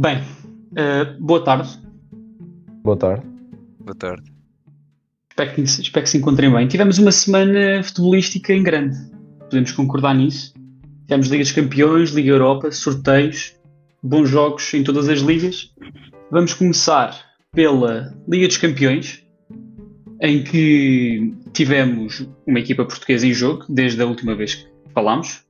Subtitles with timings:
[0.00, 1.76] Bem, uh, boa tarde.
[2.84, 3.26] Boa tarde.
[3.80, 4.32] Boa tarde.
[5.28, 6.68] Espero que, espero que se encontrem bem.
[6.68, 8.96] Tivemos uma semana futebolística em grande.
[9.40, 10.54] Podemos concordar nisso.
[11.08, 13.56] Tivemos Liga dos Campeões, Liga Europa, sorteios,
[14.00, 15.74] bons jogos em todas as ligas.
[16.30, 19.26] Vamos começar pela Liga dos Campeões,
[20.22, 25.42] em que tivemos uma equipa portuguesa em jogo, desde a última vez que falámos.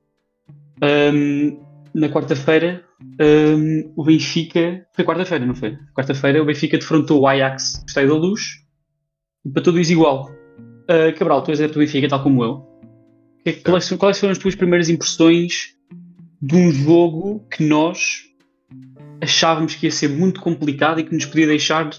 [0.81, 1.59] Um,
[1.93, 4.85] na quarta-feira, um, o Benfica.
[4.93, 5.77] Foi quarta-feira, não foi?
[5.95, 8.65] Quarta-feira, o Benfica defrontou o Ajax Estádio da Luz
[9.53, 10.31] para tudo igual.
[10.89, 12.67] Uh, Cabral, tu és do Benfica, tal como eu.
[13.43, 15.75] Que, quais, quais foram as tuas primeiras impressões
[16.41, 18.23] de um jogo que nós
[19.21, 21.89] achávamos que ia ser muito complicado e que nos podia deixar,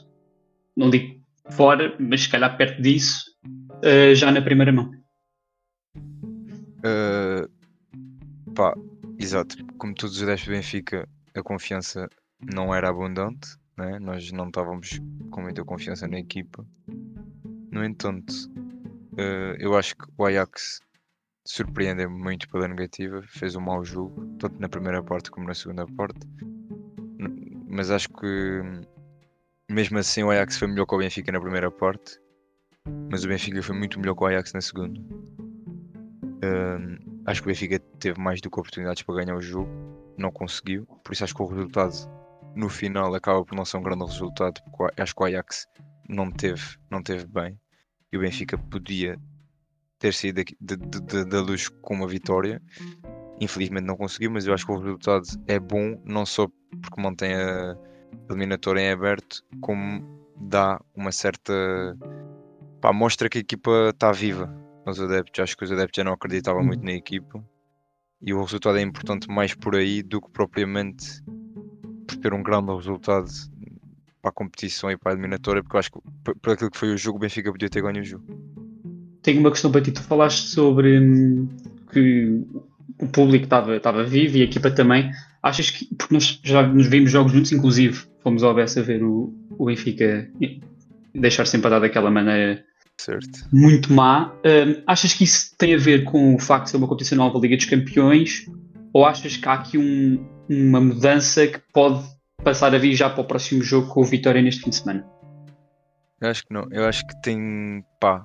[0.77, 4.91] não digo fora, mas se calhar perto disso, uh, já na primeira mão?
[6.79, 7.49] Uh,
[8.55, 8.75] pá,
[9.21, 9.57] exato.
[9.79, 12.09] Como todos os 10 do Benfica, a confiança
[12.41, 13.57] não era abundante.
[13.77, 13.99] Né?
[13.99, 16.67] Nós não estávamos com muita confiança na equipa.
[17.71, 18.33] No entanto,
[19.13, 20.81] uh, eu acho que o Ajax
[21.47, 23.23] surpreende muito pela negativa.
[23.23, 26.21] Fez um mau jogo, tanto na primeira parte como na segunda parte.
[27.69, 28.63] Mas acho que
[29.71, 32.19] mesmo assim o Ajax foi melhor que o Benfica na primeira parte.
[33.11, 35.01] Mas o Benfica foi muito melhor que o Ajax na segunda.
[36.43, 39.71] Uh, acho que o Benfica teve mais do que oportunidades para ganhar o jogo,
[40.19, 41.95] não conseguiu, por isso acho que o resultado
[42.55, 45.67] no final acaba por não ser um grande resultado, porque acho que o Ajax
[46.09, 47.59] não teve, não teve bem
[48.13, 49.17] e o Benfica podia
[49.99, 50.43] ter saído
[51.29, 52.61] da luz com uma vitória.
[53.41, 56.49] Infelizmente não conseguiu, mas eu acho que o resultado é bom, não só
[56.83, 57.77] porque mantém a
[58.29, 60.03] eliminatória em aberto, como
[60.37, 61.97] dá uma certa.
[62.81, 65.41] Pá, mostra que a equipa está viva aos adeptos.
[65.41, 67.43] Acho que os adeptos já não acreditavam muito na equipa
[68.23, 71.23] e o resultado é importante mais por aí do que propriamente
[72.07, 73.29] por ter um grande resultado
[74.21, 76.01] para a competição e para a eliminatória, porque eu acho que
[76.41, 78.25] por aquilo que foi o jogo, o Benfica podia ter ganho o jogo.
[79.23, 79.93] Tenho uma questão para ti.
[79.93, 81.49] Tu falaste sobre hum,
[81.91, 82.45] que
[83.01, 85.11] o público estava, estava vivo e a equipa também.
[85.43, 89.33] Achas que, porque nós já nos vimos jogos juntos, inclusive fomos ao Bessa ver o,
[89.59, 90.29] o Benfica
[91.15, 92.63] deixar sempre a dar daquela maneira
[93.01, 93.49] certo.
[93.53, 94.33] muito má.
[94.45, 97.39] Um, achas que isso tem a ver com o facto de ser uma competição nova
[97.39, 98.47] Liga dos Campeões?
[98.93, 102.05] Ou achas que há aqui um, uma mudança que pode
[102.43, 105.07] passar a vir já para o próximo jogo com o Vitória neste fim de semana?
[106.21, 106.67] Eu acho que não.
[106.71, 107.85] Eu acho que tem.
[108.01, 108.25] pá.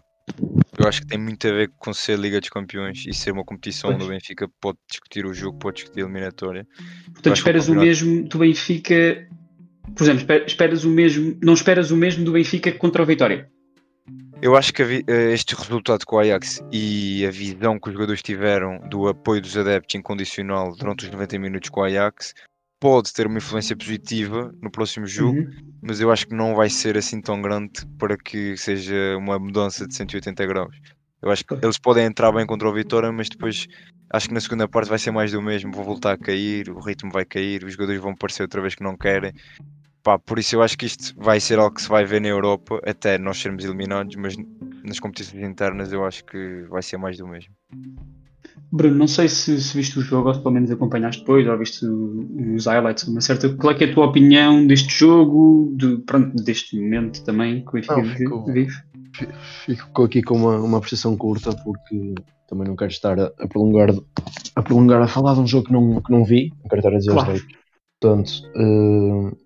[0.77, 3.45] Eu acho que tem muito a ver com ser Liga dos Campeões e ser uma
[3.45, 3.95] competição pois.
[3.95, 6.67] onde o Benfica pode discutir o jogo, pode discutir a eliminatória.
[7.13, 9.27] Portanto, esperas o, mesmo do Benfica.
[9.95, 11.37] Por exemplo, esperas o mesmo.
[11.41, 13.49] Não esperas o mesmo do Benfica contra o Vitória?
[14.41, 18.21] Eu acho que eh, este resultado com o Ajax e a visão que os jogadores
[18.21, 22.33] tiveram do apoio dos adeptos incondicional durante os 90 minutos com o Ajax
[22.79, 25.73] pode ter uma influência positiva no próximo jogo, uhum.
[25.81, 29.87] mas eu acho que não vai ser assim tão grande para que seja uma mudança
[29.87, 30.75] de 180 graus.
[31.21, 33.67] Eu acho que eles podem entrar bem contra o Vitória, mas depois
[34.11, 35.71] acho que na segunda parte vai ser mais do mesmo.
[35.71, 38.83] Vou voltar a cair, o ritmo vai cair, os jogadores vão parecer outra vez que
[38.83, 39.33] não querem.
[40.05, 42.27] Pá, por isso eu acho que isto vai ser algo que se vai ver na
[42.27, 44.35] Europa até nós sermos eliminados, mas
[44.83, 47.51] nas competições internas eu acho que vai ser mais do mesmo.
[48.71, 51.57] Bruno, não sei se, se viste o jogo ou se pelo menos acompanhaste depois ou
[51.57, 53.49] viste os highlights, uma certa.
[53.55, 57.73] Qual é, é a tua opinião deste jogo, de, pronto, deste momento também que o
[57.73, 58.75] Benfica vive?
[59.65, 62.13] Fico aqui com uma, uma apreciação curta porque
[62.47, 63.89] também não quero estar a, a, prolongar,
[64.55, 66.93] a prolongar a falar de um jogo que não, que não vi, não quero estar
[66.93, 67.41] a dizer claro.
[67.99, 69.44] Portanto, uh,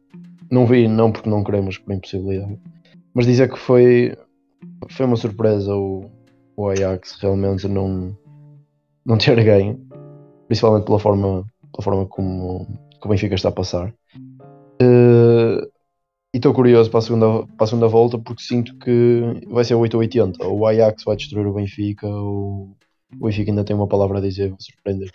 [0.52, 2.60] não vi, não porque não queremos, por impossibilidade.
[3.14, 4.18] Mas dizer que foi,
[4.90, 6.10] foi uma surpresa o,
[6.56, 8.16] o Ajax realmente não,
[9.06, 9.80] não ter ganho,
[10.48, 12.66] principalmente pela forma, pela forma como,
[13.00, 13.94] como o Benfica está a passar.
[14.82, 15.68] Uh,
[16.34, 19.76] e estou curioso para a, segunda, para a segunda volta porque sinto que vai ser
[19.76, 20.46] 8 ou 80.
[20.46, 22.76] Ou o Ajax vai destruir o Benfica, ou
[23.18, 25.12] o Benfica ainda tem uma palavra a dizer, vai surpreender.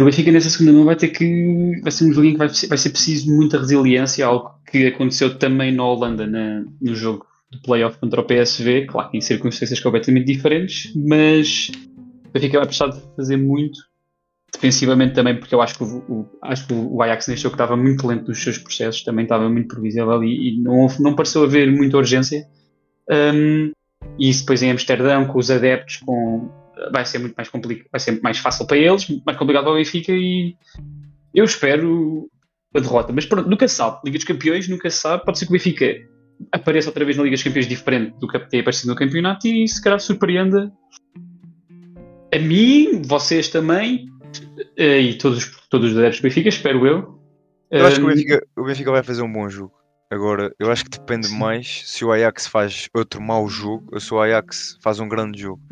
[0.00, 1.80] o Benfica nessa segunda mão vai ter que.
[1.82, 5.72] Vai ser um joguinho que vai, vai ser preciso muita resiliência, algo que aconteceu também
[5.72, 10.92] na Holanda na, no jogo de playoff contra o PSV, claro em circunstâncias completamente diferentes,
[10.96, 11.70] mas
[12.26, 13.78] o Benfica vai precisar de fazer muito
[14.52, 17.76] defensivamente também, porque eu acho que o, o, acho que o Ajax neste jogo estava
[17.76, 21.70] muito lento nos seus processos, também estava muito previsível e, e não, não pareceu haver
[21.70, 22.46] muita urgência.
[23.10, 23.72] Um,
[24.18, 26.50] e isso depois em Amsterdão, com os adeptos, com
[26.92, 29.76] vai ser muito mais complicado, vai ser mais fácil para eles, mais complicado para o
[29.76, 30.56] Benfica e
[31.34, 32.28] eu espero
[32.74, 33.12] a derrota.
[33.12, 34.00] Mas pronto, nunca sabe.
[34.04, 35.24] Liga dos Campeões, nunca sabe.
[35.24, 36.08] Pode ser que o Benfica
[36.50, 39.66] apareça outra vez na Liga dos Campeões diferente do que tem aparecido no campeonato e
[39.68, 40.72] se calhar surpreenda
[42.34, 44.06] a mim, vocês também
[44.76, 47.18] eh, e todos, todos os adeptos do Benfica, espero eu.
[47.70, 49.72] Eu acho que o Benfica, o Benfica vai fazer um bom jogo.
[50.10, 51.38] Agora, eu acho que depende Sim.
[51.38, 55.40] mais se o Ajax faz outro mau jogo ou se o Ajax faz um grande
[55.40, 55.62] jogo.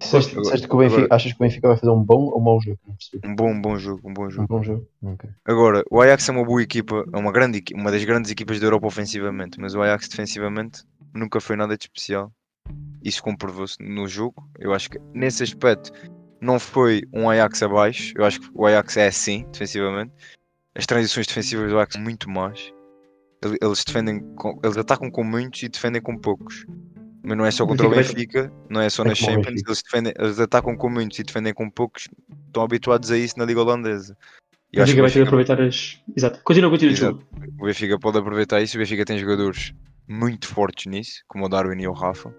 [0.00, 0.32] Disseste,
[0.66, 2.78] que o Benfica, agora- achas que o Benfica vai fazer um bom ou mau jogo?
[3.24, 4.48] Um bom, um bom jogo, um bom Um jogo.
[4.48, 4.86] bom jogo?
[5.02, 5.28] Ok.
[5.44, 8.66] Agora, o Ajax é uma boa equipa, é uma grande uma das grandes equipas da
[8.66, 10.82] Europa ofensivamente, mas o Ajax defensivamente
[11.14, 12.32] nunca foi nada de especial.
[13.04, 14.42] Isso comprovou-se no jogo.
[14.58, 15.90] Eu acho que nesse aspecto
[16.40, 18.14] não foi um Ajax abaixo.
[18.16, 20.12] Eu acho que o Ajax é assim, defensivamente.
[20.74, 22.72] As transições defensivas do Ajax são muito más.
[23.44, 26.64] Ele- Eles defendem, com- eles atacam com muitos e defendem com poucos.
[27.22, 29.62] Mas não é só contra o Benfica não é só É nas Champions.
[29.66, 32.08] Eles, defendem, eles atacam com muitos e defendem com poucos.
[32.46, 34.16] Estão habituados a isso na Liga Holandesa.
[34.72, 36.00] E o Benfica vai ter aproveitar as.
[36.16, 36.40] Exato.
[36.42, 37.26] Continua, continua, Exato.
[37.58, 38.76] o Benfica pode aproveitar isso.
[38.76, 39.74] O Benfica tem jogadores
[40.08, 42.34] muito fortes nisso, como o Darwin e o Rafa,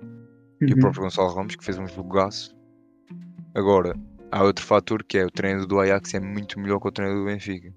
[0.62, 0.80] e o Uhum.
[0.80, 2.56] próprio Gonçalo Ramos, que fez um jogaço.
[3.54, 3.94] Agora,
[4.32, 7.16] há outro fator que é o treino do Ajax é muito melhor que o treino
[7.20, 7.74] do Benfica.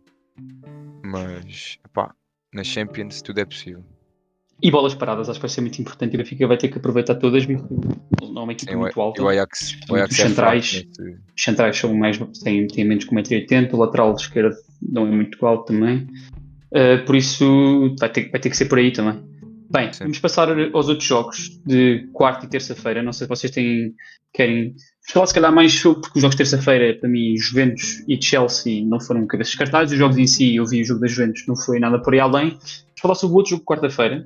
[1.05, 2.15] Mas, pá,
[2.53, 3.85] na Champions tudo é possível.
[4.66, 6.14] E bolas paradas, acho que vai ser muito importante.
[6.14, 7.46] E o Benfica vai ter que aproveitar todas.
[7.46, 7.58] Não
[8.37, 9.22] é uma equipa Sim, muito alta.
[9.22, 10.72] o Ajax, o Ajax Os é fraco centrais.
[10.72, 15.11] nesse- Os centrais são mais, têm, têm menos que 1,80m, o lateral esquerdo não é
[15.11, 16.06] muito alto também.
[16.72, 19.22] Uh, por isso vai ter, vai ter que ser por aí também.
[19.70, 20.05] Bem, Sim.
[20.05, 23.02] vamos passar aos outros jogos de quarta e terça-feira.
[23.02, 23.93] Não sei se vocês têm,
[24.32, 24.75] querem
[25.12, 28.84] falar se calhar mais sobre, porque os jogos de terça-feira, para mim, Juventus e Chelsea
[28.87, 29.93] não foram cabeças descartados.
[29.93, 32.20] Os jogos em si, eu vi o jogo da Juventus, não foi nada por aí
[32.20, 32.50] além.
[32.50, 34.25] Vamos falar sobre o outro jogo de quarta-feira,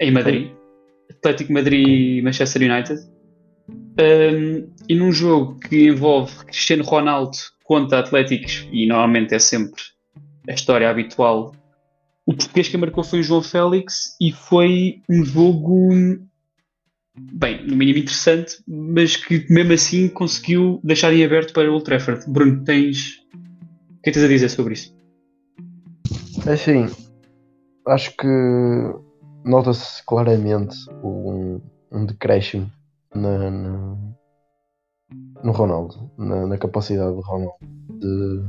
[0.00, 0.50] em Madrid.
[1.10, 3.00] Atlético Madrid e Manchester United.
[3.68, 9.80] Um, e num jogo que envolve Cristiano Ronaldo contra Atléticos, e normalmente é sempre
[10.48, 11.54] a história habitual,
[12.26, 15.90] o português que marcou foi o João Félix e foi um jogo,
[17.16, 21.84] bem, no mínimo interessante, mas que mesmo assim conseguiu deixar em aberto para o Old
[21.84, 22.24] Trafford.
[22.28, 23.20] Bruno, tens.
[23.98, 24.94] O que é tens a dizer sobre isso?
[26.46, 26.86] É assim,
[27.86, 28.26] acho que
[29.44, 31.60] nota-se claramente um,
[31.92, 32.70] um decréscimo
[33.14, 33.96] na, na-
[35.42, 37.54] no Ronaldo, na, na capacidade do Ronaldo
[37.90, 38.42] de,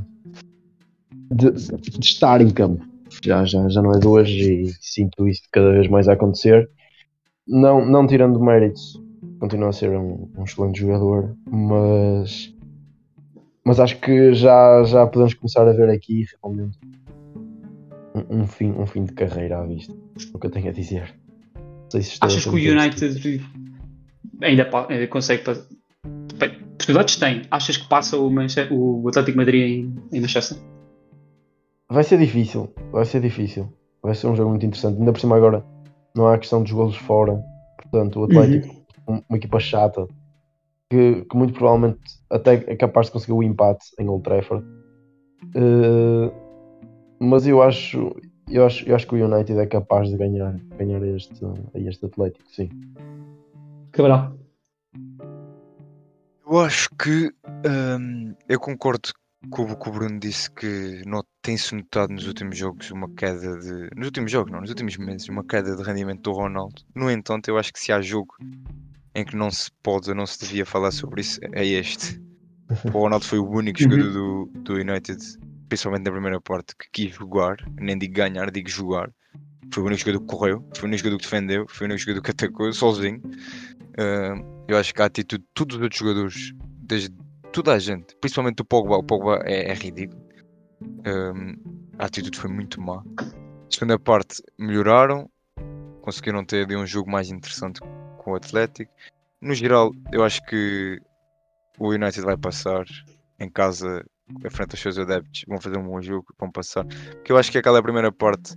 [1.32, 2.84] de, de estar em campo.
[3.22, 6.68] Já, já, já não é de hoje e sinto isso cada vez mais a acontecer.
[7.46, 9.00] Não, não tirando méritos,
[9.38, 12.52] continua a ser um, um excelente jogador, mas,
[13.64, 16.78] mas acho que já, já podemos começar a ver aqui realmente
[18.30, 19.92] um, um fim, um fim de carreira à vista.
[20.34, 21.14] O que eu tenho a dizer.
[21.90, 23.42] Se a Achas que o United
[24.42, 25.42] ainda, ainda consegue.
[26.78, 27.42] possibilidades tem.
[27.50, 30.58] Achas que passa o, Manche- o Atlético Madrid em, em Manchester?
[31.88, 33.72] Vai ser difícil, vai ser difícil.
[34.02, 34.98] Vai ser um jogo muito interessante.
[34.98, 35.64] Ainda por cima agora
[36.14, 37.40] não há questão dos golos fora.
[37.82, 38.74] Portanto, o Atlético,
[39.08, 40.06] um- uma equipa chata,
[40.90, 41.98] que, que muito provavelmente
[42.30, 44.64] até é capaz de conseguir o empate em Old Trafford.
[45.54, 46.32] Eh,
[47.18, 48.14] mas eu acho,
[48.50, 52.06] eu acho, eu acho que o United é capaz de ganhar, ganhar este, a este
[52.06, 52.70] Atlético, sim.
[53.92, 54.36] Cabral.
[56.48, 57.32] Eu acho que
[57.98, 59.10] hum, eu concordo
[59.50, 63.58] com o que o Bruno disse que não tem-se notado nos últimos jogos uma queda
[63.58, 63.88] de.
[63.96, 66.82] Nos últimos jogos, não, nos últimos meses, uma queda de rendimento do Ronaldo.
[66.94, 68.34] No entanto, eu acho que se há jogo
[69.14, 72.20] em que não se pode ou não se devia falar sobre isso, é este.
[72.92, 75.22] O Ronaldo foi o único jogador do, do United,
[75.68, 79.10] principalmente na primeira parte, que quis jogar, nem digo ganhar, digo jogar.
[79.72, 82.00] Foi o único jogador que correu, foi o único jogador que defendeu, foi o único
[82.00, 83.20] jogador que atacou sozinho.
[83.98, 87.10] Uh, eu acho que a atitude de todos os outros jogadores, desde
[87.52, 90.20] toda a gente, principalmente o Pogba, o Pogba é, é ridículo.
[90.82, 91.56] Um,
[91.98, 93.02] a atitude foi muito má.
[93.70, 95.28] Segunda parte melhoraram,
[96.02, 97.80] conseguiram ter ali um jogo mais interessante
[98.18, 98.92] com o Atlético.
[99.40, 101.00] No geral, eu acho que
[101.78, 102.84] o United vai passar
[103.38, 104.04] em casa,
[104.44, 106.84] à frente dos seus adeptos, vão fazer um bom jogo, vão passar.
[106.84, 108.54] Porque eu acho que aquela primeira parte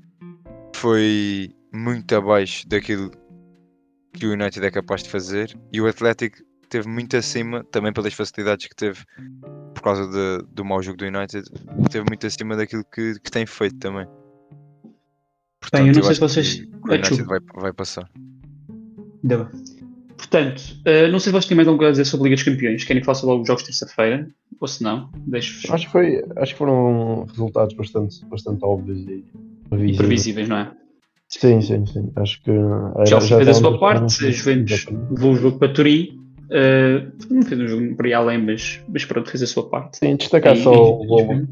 [0.76, 3.12] foi muito abaixo daquilo
[4.14, 6.38] que o United é capaz de fazer e o Atlético
[6.70, 9.04] teve muito acima, também pelas facilidades que teve
[9.74, 11.44] por causa de- do mau jogo do United,
[11.92, 14.08] teve muito acima daquilo que, que tem feito também.
[15.72, 18.10] Bem, eu não sei acho se vocês- o United vai, vai passar.
[19.24, 19.48] Bem.
[20.30, 22.36] Portanto, eh, não sei se vocês têm mais alguma coisa a dizer sobre a Liga
[22.36, 22.84] dos Campeões.
[22.84, 24.28] Querem falar sobre os jogos de terça-feira?
[24.62, 29.24] Ou se não, deixo-vos Acho que, foi, acho que foram resultados bastante, bastante óbvios e
[29.70, 29.98] previsíveis.
[29.98, 30.72] previsíveis, não é?
[31.30, 32.12] Sim, sim, sim.
[32.16, 32.52] Acho que.
[33.08, 36.20] Chelsea já fez a sua parte, a Juventus levou o jogo para Turim.
[36.52, 39.98] eh, não fez um jogo por aí além, mas, mas pronto, fez a sua parte.
[39.98, 41.48] Sim, destacar E- só, o e- golo,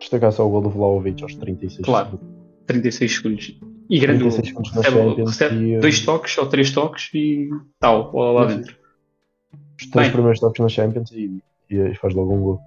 [0.00, 2.10] destacar só o gol do Vlaovic aos 36 Claro.
[2.10, 2.28] segundos.
[2.66, 3.60] 36 segundos.
[3.90, 4.62] E grande 36 gol.
[4.62, 8.56] Recebe, recebe e, dois toques ou três toques e tal, lá Sim.
[8.56, 8.76] dentro.
[9.80, 10.12] Os três Bem.
[10.12, 12.60] primeiros toques na Champions e, e faz logo um gol.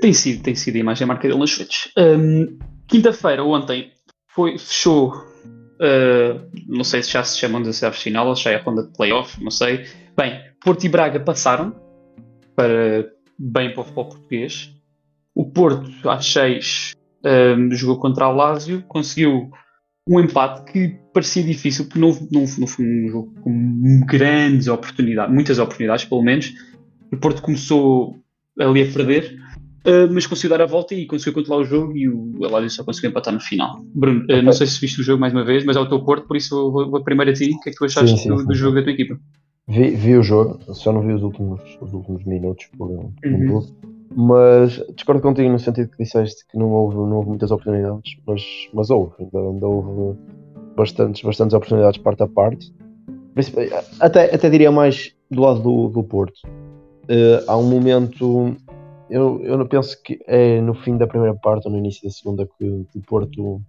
[0.00, 1.90] Tem sido, tem sido a imagem marca dele nas Juventus.
[1.96, 3.90] Hum, Quinta-feira, ontem,
[4.26, 5.14] foi, fechou.
[5.80, 8.62] Uh, não sei se já se chamam de oitavos final ou se já é a
[8.62, 9.86] ronda de playoff, não sei.
[10.16, 11.74] Bem, Porto e Braga passaram
[12.54, 14.70] para bem para o futebol português.
[15.34, 16.92] O Porto, às 6,
[17.24, 19.50] um, jogou contra o Lazio, conseguiu
[20.08, 25.32] um empate que parecia difícil, porque não, não, não foi um jogo com grandes oportunidades,
[25.32, 26.52] muitas oportunidades, pelo menos.
[27.12, 28.16] O Porto começou
[28.58, 29.38] ali a perder,
[29.86, 32.84] uh, mas conseguiu dar a volta e conseguiu controlar o jogo e o Lazio só
[32.84, 33.80] conseguiu empatar no final.
[33.94, 36.02] Bruno, uh, não sei se viste o jogo mais uma vez, mas é o teu
[36.04, 37.50] Porto, por isso vou, vou primeiro a ti.
[37.54, 38.46] O que é que tu achaste sim, sim, do, sim.
[38.46, 39.18] do, jogo da tua equipa?
[39.68, 43.58] Vi, vi, o jogo, só não vi os últimos, os últimos minutos por, por uhum.
[43.58, 48.16] um mas discordo contigo no sentido que disseste que não houve, não houve muitas oportunidades,
[48.26, 48.42] mas,
[48.72, 50.18] mas houve, ainda, ainda houve
[50.76, 52.72] bastantes, bastantes oportunidades parte a parte.
[54.00, 56.40] Até, até diria mais do lado do, do Porto.
[57.04, 58.56] Uh, há um momento,
[59.10, 62.46] eu, eu penso que é no fim da primeira parte ou no início da segunda
[62.46, 63.60] que, que o Porto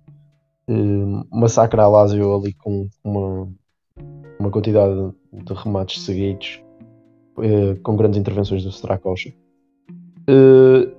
[0.68, 3.50] uh, massacra a Lazio ali com uma,
[4.40, 4.94] uma quantidade
[5.32, 6.62] de remates seguidos,
[7.38, 9.34] uh, com grandes intervenções do Stracocha.
[10.30, 10.94] Uh,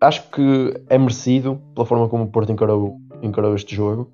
[0.00, 4.10] acho que é merecido pela forma como o Porto encarou, encarou este jogo,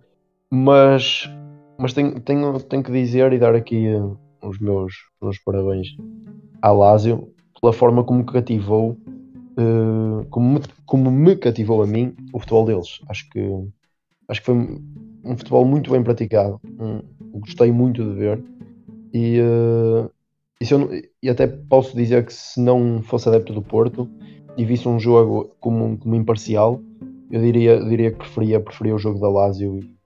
[0.50, 1.30] mas,
[1.78, 5.88] mas tenho, tenho, tenho que dizer e dar aqui uh, os meus, meus parabéns
[6.60, 8.96] à Lásio pela forma como cativou,
[9.58, 13.00] uh, como, me, como me cativou a mim o futebol deles.
[13.08, 13.68] Acho que,
[14.28, 14.54] acho que foi
[15.24, 17.00] um futebol muito bem praticado, um,
[17.40, 18.42] gostei muito de ver
[19.14, 19.38] e,
[21.22, 24.08] e até posso dizer que se não fosse adepto do Porto
[24.56, 26.80] e visse um jogo como, como imparcial,
[27.30, 29.96] eu diria, diria que preferia, preferia o jogo da Lazio e,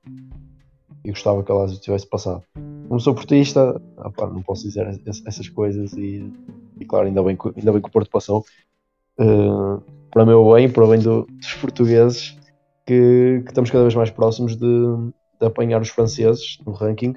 [1.05, 2.43] e gostava que a Lazio tivesse passado.
[2.89, 6.33] Como sou portista, opa, não posso dizer essas coisas e,
[6.79, 8.45] e, claro, ainda bem, que, ainda bem que o Porto passou.
[9.19, 12.39] Uh, para o meu bem, para o bem do, dos portugueses,
[12.87, 14.67] que, que, estamos cada vez mais próximos de,
[15.41, 17.15] de apanhar os franceses no ranking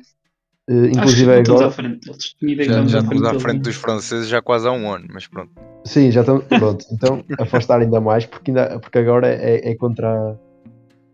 [0.69, 1.65] Uh, inclusive agora.
[1.65, 5.25] À frente Já, já estamos à frente dos franceses já quase há um ano, mas
[5.25, 5.51] pronto.
[5.83, 6.45] Sim, já estamos.
[6.45, 10.39] Pronto, então afastar ainda mais, porque, ainda, porque agora é, é contra.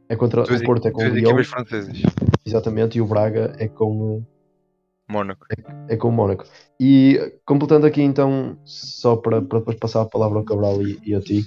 [0.10, 1.44] É contra o Porto, é com o Lyon.
[1.46, 2.04] franceses.
[2.46, 4.22] Exatamente, e o Braga é com.
[5.10, 5.46] Mónaco.
[5.50, 6.44] É, é, com o Mónaco.
[6.78, 11.16] E completando aqui então, só para, para depois passar a palavra ao Cabral e, e
[11.16, 11.46] a ti,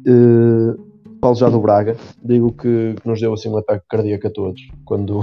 [0.00, 0.88] uh,
[1.20, 4.60] falo já do Braga, digo que, que, nos deu assim um ataque cardíaco a todos
[4.84, 5.20] quando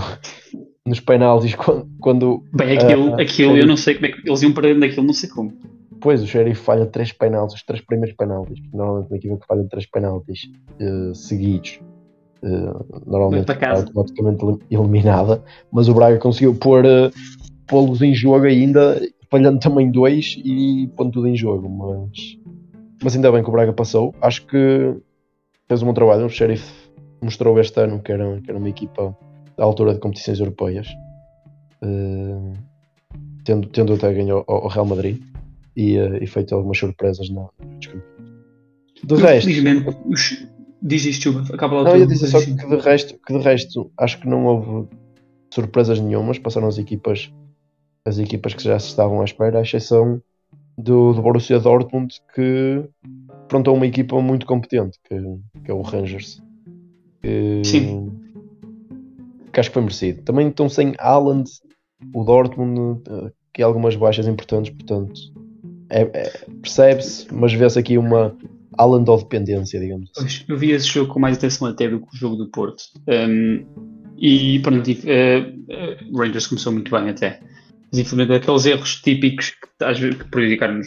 [0.86, 4.42] nos penaltis quando, quando bem aquilo, uh, aquilo eu não sei como é que eles
[4.44, 5.54] iam perder daquilo não sei como.
[6.00, 9.68] Pois o Sheriff falha três penaltis os três primeiros penaltis normalmente uma equipa que falha
[9.70, 10.42] três penaltis
[10.80, 11.80] uh, seguidos
[12.44, 15.44] uh, normalmente é automaticamente eliminada.
[15.72, 17.12] Mas o Braga conseguiu pôr uh,
[17.66, 19.02] pô-los em jogo ainda
[19.32, 22.38] falhando também dois e pondo tudo em jogo mas
[23.04, 24.14] mas ainda bem que o Braga passou.
[24.22, 24.96] Acho que
[25.68, 26.26] fez um bom trabalho.
[26.26, 26.72] O Sheriff
[27.22, 29.18] mostrou este ano que era, que era uma equipa
[29.58, 30.88] à altura de competições europeias,
[31.82, 32.54] uh,
[33.44, 35.22] tendo, tendo até ganho ao, Real Madrid
[35.76, 37.48] e, uh, e, feito algumas surpresas na
[39.04, 39.50] Do resto.
[40.08, 40.48] Os...
[40.82, 44.20] diz isto, acaba lá Não, eu disse só que de, resto, que de resto acho
[44.20, 44.88] que não houve
[45.54, 47.32] surpresas nenhumas, passaram as equipas
[48.08, 50.22] as equipas que já se estavam à espera, à exceção
[50.78, 52.84] do, do Borussia Dortmund que
[53.48, 55.16] pronto, é uma equipa muito competente, que,
[55.64, 56.42] que é o Rangers.
[57.22, 58.25] Que, Sim
[59.56, 60.22] que acho que foi merecido.
[60.24, 61.50] Também estão sem Haaland,
[62.14, 65.14] o Dortmund, eh, que algumas baixas importantes, portanto,
[65.90, 68.36] é, é, percebe-se, mas vê-se aqui uma
[68.78, 70.44] Haaland dependência, digamos assim.
[70.50, 72.84] Eu vi esse jogo com mais atenção até do que o jogo do Porto.
[73.08, 73.66] Um,
[74.18, 77.40] e pronto, uh, Rangers começou muito bem até.
[77.90, 80.82] Mas infelizmente aqueles erros típicos que, que prejudicaram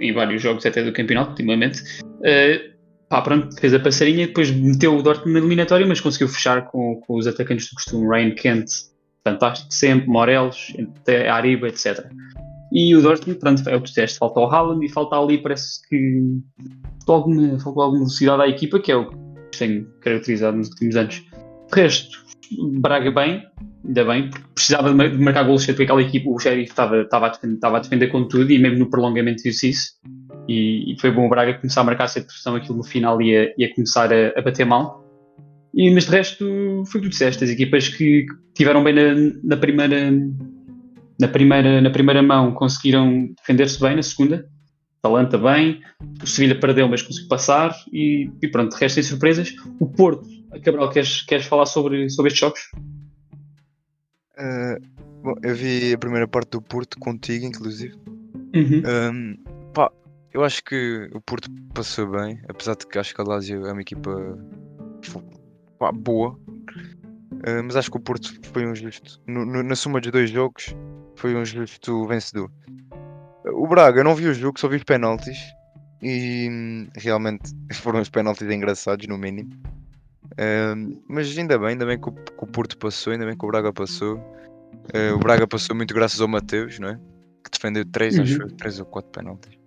[0.00, 2.73] em vários jogos até do campeonato, ultimamente, uh,
[3.14, 7.00] pá, pronto, fez a passarinha, depois meteu o Dortmund na eliminatória, mas conseguiu fechar com,
[7.06, 8.70] com os atacantes do costume, Ryan Kent,
[9.22, 10.74] fantástico sempre, Morelos,
[11.30, 12.04] Ariba, etc.
[12.72, 15.86] E o Dortmund, pronto, é o que disseste, falta o Haaland e falta ali, parece
[15.88, 16.22] que
[17.06, 21.14] alguma, faltou alguma velocidade à equipa, que é o que tem caracterizado nos últimos anos.
[21.14, 22.24] De resto,
[22.80, 23.46] Braga bem,
[23.86, 28.08] ainda bem, porque precisava de marcar golos porque aquela equipa, o Sheriff estava, a defender,
[28.08, 29.92] com tudo e mesmo no prolongamento viu-se isso.
[30.48, 33.54] E, e, foi bom o Braga começar a marcar essa pressão, aquilo no final ia,
[33.56, 35.02] ia começar a, a bater mal.
[35.72, 36.44] E, mas de resto,
[36.86, 40.10] foi o que tu disseste, as equipas que tiveram bem na, na primeira
[41.18, 44.48] na primeira, na primeira mão conseguiram defender-se bem, na segunda,
[45.00, 45.82] Talanta bem,
[46.22, 49.54] o Sevilha perdeu, mas conseguiu passar e, e pronto, de resto tem surpresas.
[49.78, 50.26] O Porto,
[50.62, 52.60] Cabral, queres, queres falar sobre, sobre estes jogos?
[54.38, 54.80] Uh,
[55.22, 57.94] bom, eu vi a primeira parte do Porto contigo, inclusive.
[58.54, 58.82] Uhum.
[58.86, 59.36] Um,
[60.34, 63.72] eu acho que o Porto passou bem, apesar de que acho que a Lazio é
[63.72, 64.10] uma equipa
[65.94, 66.32] boa.
[66.32, 69.22] Uh, mas acho que o Porto foi um justo.
[69.28, 70.74] No, no, na soma dos dois jogos,
[71.14, 72.50] foi um justo vencedor.
[73.46, 75.38] O Braga, não vi o jogo, só vi os penaltis.
[76.02, 79.50] E hum, realmente foram os penaltis engraçados, no mínimo.
[80.32, 83.44] Uh, mas ainda bem, ainda bem que o, que o, Porto passou, ainda bem que
[83.44, 84.16] o Braga passou.
[84.16, 86.98] Uh, o Braga passou muito graças ao Mateus, não é?
[87.44, 88.22] Que defendeu 3, uhum.
[88.24, 89.63] acho 3 ou 4 penaltis.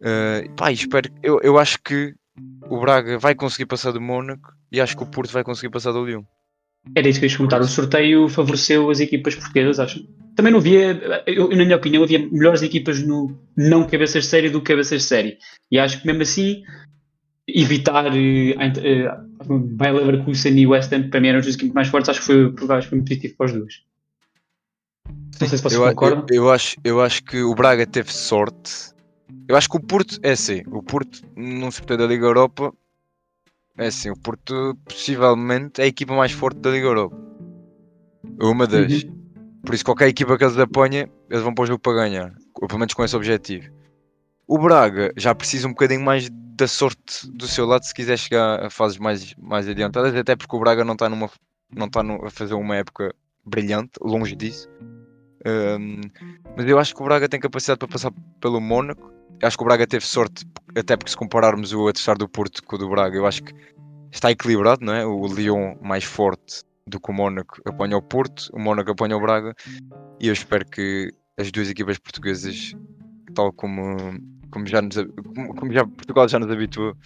[0.00, 2.14] Uh, pá, espero, eu, eu acho que
[2.68, 5.92] o Braga vai conseguir passar do Mónaco e acho que o Porto vai conseguir passar
[5.92, 6.22] do Lyon.
[6.94, 7.60] Era isso que eu ia comentar.
[7.60, 10.06] O sorteio favoreceu as equipas portuguesas, acho.
[10.36, 14.50] Também não havia, eu, na minha opinião, havia melhores equipas no não cabeças de série
[14.50, 15.38] do que cabeças de série.
[15.70, 16.62] E acho que mesmo assim,
[17.48, 22.10] evitar uh, uh, Bayer Leverkusen e West Ham, para mim eram as equipes mais fortes,
[22.10, 23.74] acho que foi, acho que foi muito positivo para os dois.
[25.40, 26.26] Não sei se vocês eu, concordam.
[26.30, 28.94] Eu, eu, acho, eu acho que o Braga teve sorte.
[29.48, 30.62] Eu acho que o Porto é assim.
[30.68, 32.72] O Porto, num sorteio da Liga Europa,
[33.76, 34.10] é assim.
[34.10, 37.16] O Porto, possivelmente, é a equipa mais forte da Liga Europa.
[38.40, 39.02] Uma das.
[39.02, 39.16] Uhum.
[39.64, 42.34] Por isso, qualquer equipa que eles apanhem, eles vão para o jogo para ganhar.
[42.54, 43.68] Ou pelo menos com esse objetivo.
[44.46, 48.64] O Braga já precisa um bocadinho mais da sorte do seu lado se quiser chegar
[48.64, 51.28] a fases mais, mais adiantadas, até porque o Braga não está numa
[51.74, 53.14] não está a fazer uma época
[53.44, 54.68] brilhante, longe disso.
[55.44, 56.00] Um,
[56.56, 59.12] mas eu acho que o Braga tem capacidade para passar pelo Mónaco.
[59.42, 62.76] Acho que o Braga teve sorte, até porque se compararmos o adversário do Porto com
[62.76, 63.52] o do Braga, eu acho que
[64.10, 65.04] está equilibrado, não é?
[65.04, 69.20] O Lyon mais forte do que o Mónaco apanha o Porto, o Mónaco apanha o
[69.20, 69.54] Braga,
[70.20, 72.74] e eu espero que as duas equipas portuguesas,
[73.34, 73.96] tal como,
[74.50, 74.96] como, já, nos,
[75.34, 76.96] como, como já Portugal já nos habituou,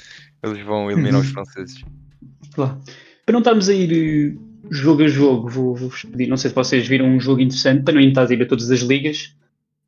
[0.42, 1.32] eles vão eliminar os uhum.
[1.32, 1.84] franceses.
[2.54, 2.80] Claro.
[3.24, 4.38] Para não estarmos a ir
[4.70, 8.00] jogo a jogo, vou-vos pedir, não sei se vocês viram um jogo interessante, para não
[8.00, 9.34] estar a ir a todas as ligas.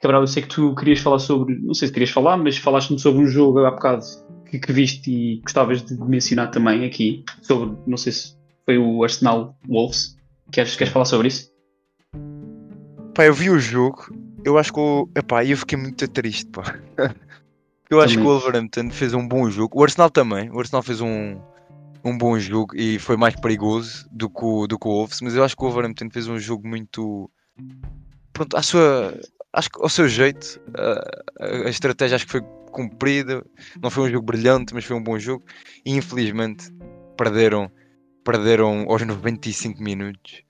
[0.03, 2.99] Cabral, eu sei que tu querias falar sobre, não sei se querias falar, mas falaste-me
[2.99, 4.05] sobre um jogo há bocado
[4.51, 9.05] que, que viste e gostavas de mencionar também aqui, sobre, não sei se foi o
[9.05, 10.17] Arsenal Wolves.
[10.51, 11.53] Queres, queres falar sobre isso?
[13.15, 14.13] Pá, eu vi o jogo,
[14.45, 15.09] eu acho que o.
[15.15, 16.79] Epá, eu fiquei muito triste, pá.
[17.89, 18.25] Eu acho também.
[18.25, 19.79] que o Wolverhampton fez um bom jogo.
[19.79, 20.51] O Arsenal também.
[20.51, 21.37] O Arsenal fez um,
[22.03, 25.37] um bom jogo e foi mais perigoso do que o, do que o Wolves, mas
[25.37, 27.31] eu acho que o Wolverhampton fez um jogo muito.
[28.33, 29.15] Pronto, à sua.
[29.53, 30.61] Acho que ao seu jeito,
[31.39, 33.45] a, a estratégia acho que foi cumprida.
[33.81, 35.45] Não foi um jogo brilhante, mas foi um bom jogo.
[35.85, 36.73] E infelizmente
[37.17, 37.71] perderam,
[38.25, 40.43] perderam aos 95 minutos.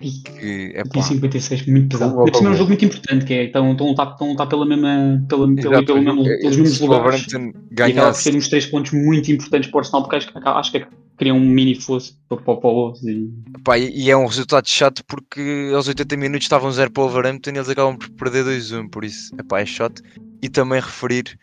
[0.00, 1.02] Que, é pá.
[1.02, 2.24] 56, muito pesado.
[2.24, 5.84] Deve ser um jogo muito importante, que é estão, estão, estão pela mesma, pela, pela,
[5.84, 7.26] pelo mesmo, pelos mesmos lugares.
[7.26, 7.54] Ganhasse...
[7.76, 10.72] E acaba por ser uns 3 pontos muito importantes para o Arsenal, porque acho, acho
[10.72, 13.28] que cria um mini fosse para, para, para o e...
[13.64, 17.50] Pá, e é um resultado chato porque aos 80 minutos estavam 0 para o Wolverhampton
[17.50, 20.00] e eles acabam por perder 2-1, por isso epá, é chato.
[20.40, 21.36] E também referir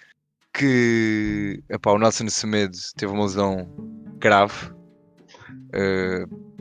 [0.53, 3.67] que epá, o Nelson Semedo teve uma lesão
[4.17, 4.73] grave.
[5.75, 6.54] Uh,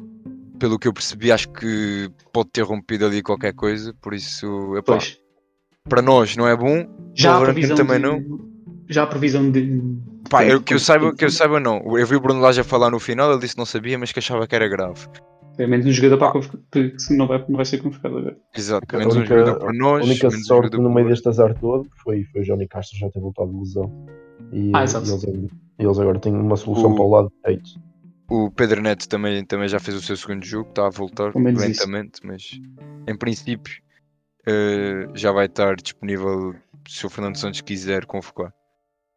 [0.65, 4.97] pelo que eu percebi, acho que pode ter rompido ali qualquer coisa, por isso, epá,
[5.87, 8.41] para nós não é bom, já a previsão também de, não.
[8.89, 9.83] Já a previsão de.
[10.31, 11.83] Pá, eu, que, eu saiba, que eu saiba, não.
[11.99, 14.11] Eu vi o Bruno Lage a falar no final, ele disse que não sabia, mas
[14.11, 15.07] que achava que era grave.
[15.59, 16.41] É menos um jogador para
[16.73, 18.37] que não vai, não vai ser convocado agora.
[18.57, 20.01] Exato, menos única, um jogador para nós.
[20.01, 23.21] A única sorte no meio deste azar todo foi, foi o Johnny Castro já ter
[23.21, 24.07] voltado de lesão.
[24.51, 25.27] E, ah, e eles,
[25.79, 26.95] eles, agora têm uma solução o...
[26.95, 27.69] para o lado direito.
[28.29, 32.15] O Pedro Neto também, também já fez o seu segundo jogo, está a voltar lentamente,
[32.15, 32.27] isso.
[32.27, 32.61] mas
[33.07, 33.83] em princípio
[34.47, 36.55] uh, já vai estar disponível
[36.89, 38.53] se o Fernando Santos quiser convocar.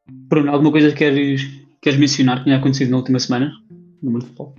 [0.09, 1.41] Bruno, alguma coisa que queres,
[1.81, 3.51] queres mencionar que tenha acontecido na última semana
[4.01, 4.55] no mundo de futebol?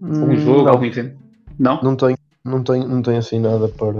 [0.00, 0.68] Hum, um jogo, não.
[0.68, 1.18] algum evento?
[1.58, 1.82] Não?
[1.82, 3.96] Não tenho, não tenho, não tenho assim nada para.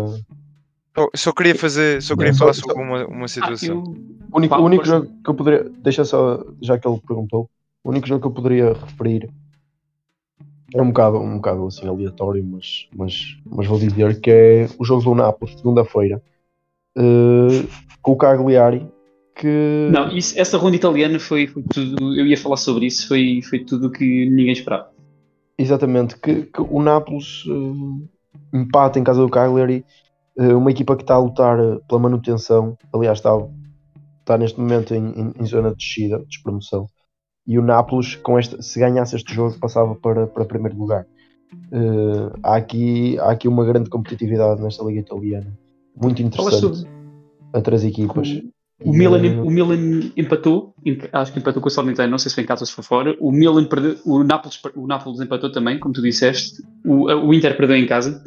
[0.96, 3.84] Oh, só queria fazer, só queria não, falar só, sobre uma, uma situação.
[3.86, 4.18] Ah, eu...
[4.30, 5.70] O único, o único jogo que eu poderia.
[5.82, 7.50] Deixa só, já que ele perguntou,
[7.88, 9.30] o único jogo que eu poderia referir
[10.74, 14.84] é um bocado, um bocado assim aleatório, mas, mas, mas vou dizer que é o
[14.84, 16.22] jogo do Nápoles, segunda-feira,
[16.98, 17.66] uh,
[18.02, 18.86] com o Cagliari.
[19.34, 19.88] Que...
[19.90, 22.14] Não, isso, essa ronda italiana foi, foi, tudo.
[22.14, 24.90] Eu ia falar sobre isso, foi, foi tudo o que ninguém esperava.
[25.56, 28.06] Exatamente, que, que o Nápoles uh,
[28.52, 29.82] empata em casa do Cagliari,
[30.38, 31.56] uh, uma equipa que está a lutar
[31.88, 33.30] pela manutenção, aliás, está,
[34.20, 36.86] está neste momento em, em, em zona de descida, despromoção
[37.48, 41.06] e o Nápoles, com este, se ganhasse este jogo, passava para, para primeiro lugar.
[41.72, 45.50] Uh, há, aqui, há aqui uma grande competitividade nesta Liga Italiana,
[45.96, 46.86] muito interessante.
[47.54, 48.28] A três equipas.
[48.84, 50.74] O, o, Milan, uh, o Milan empatou,
[51.10, 52.84] acho que empatou com o Salernitano, não sei se foi em casa ou se foi
[52.84, 53.16] fora.
[53.18, 56.62] O Milan perdeu, o Nápoles, o Nápoles empatou também, como tu disseste.
[56.84, 58.22] O, o Inter perdeu em casa.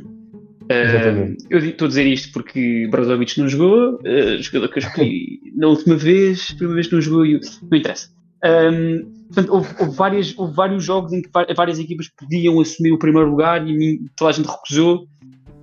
[0.63, 5.39] Uh, eu estou a dizer isto porque Brozovic não jogou, uh, jogador que eu escolhi
[5.55, 8.09] na última vez, primeira vez que não jogou, não interessa.
[8.43, 12.99] Um, portanto, houve, houve, várias, houve vários jogos em que várias equipas podiam assumir o
[12.99, 15.07] primeiro lugar e toda a gente recusou.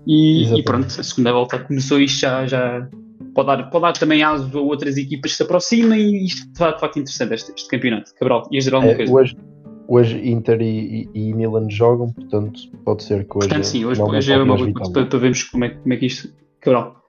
[0.07, 2.89] E, e pronto, a segunda volta começou isto já, já
[3.35, 6.59] pode, dar, pode dar também aso a outras equipas que se aproximem e isto de
[6.59, 8.15] facto interessante este, este campeonato.
[8.15, 9.13] Cabral, ias dizer alguma é, coisa?
[9.13, 9.37] Hoje,
[9.87, 13.49] hoje Inter e, e, e, Milan jogam, portanto pode ser que hoje.
[13.49, 16.07] Portanto, sim, hoje, hoje é uma boa para, para vermos como é, como é que
[16.07, 16.33] isto.
[16.61, 17.03] Cabral,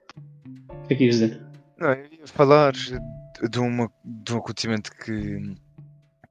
[0.84, 1.40] o que é que ias dizer?
[1.78, 2.74] Não, eu ia falar
[3.48, 5.54] de, uma, de um acontecimento que,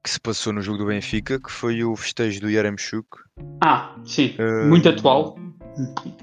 [0.02, 3.08] que se passou no jogo do Benfica, que foi o festejo do Yaremchuk.
[3.60, 5.38] Ah, sim, uh, muito atual.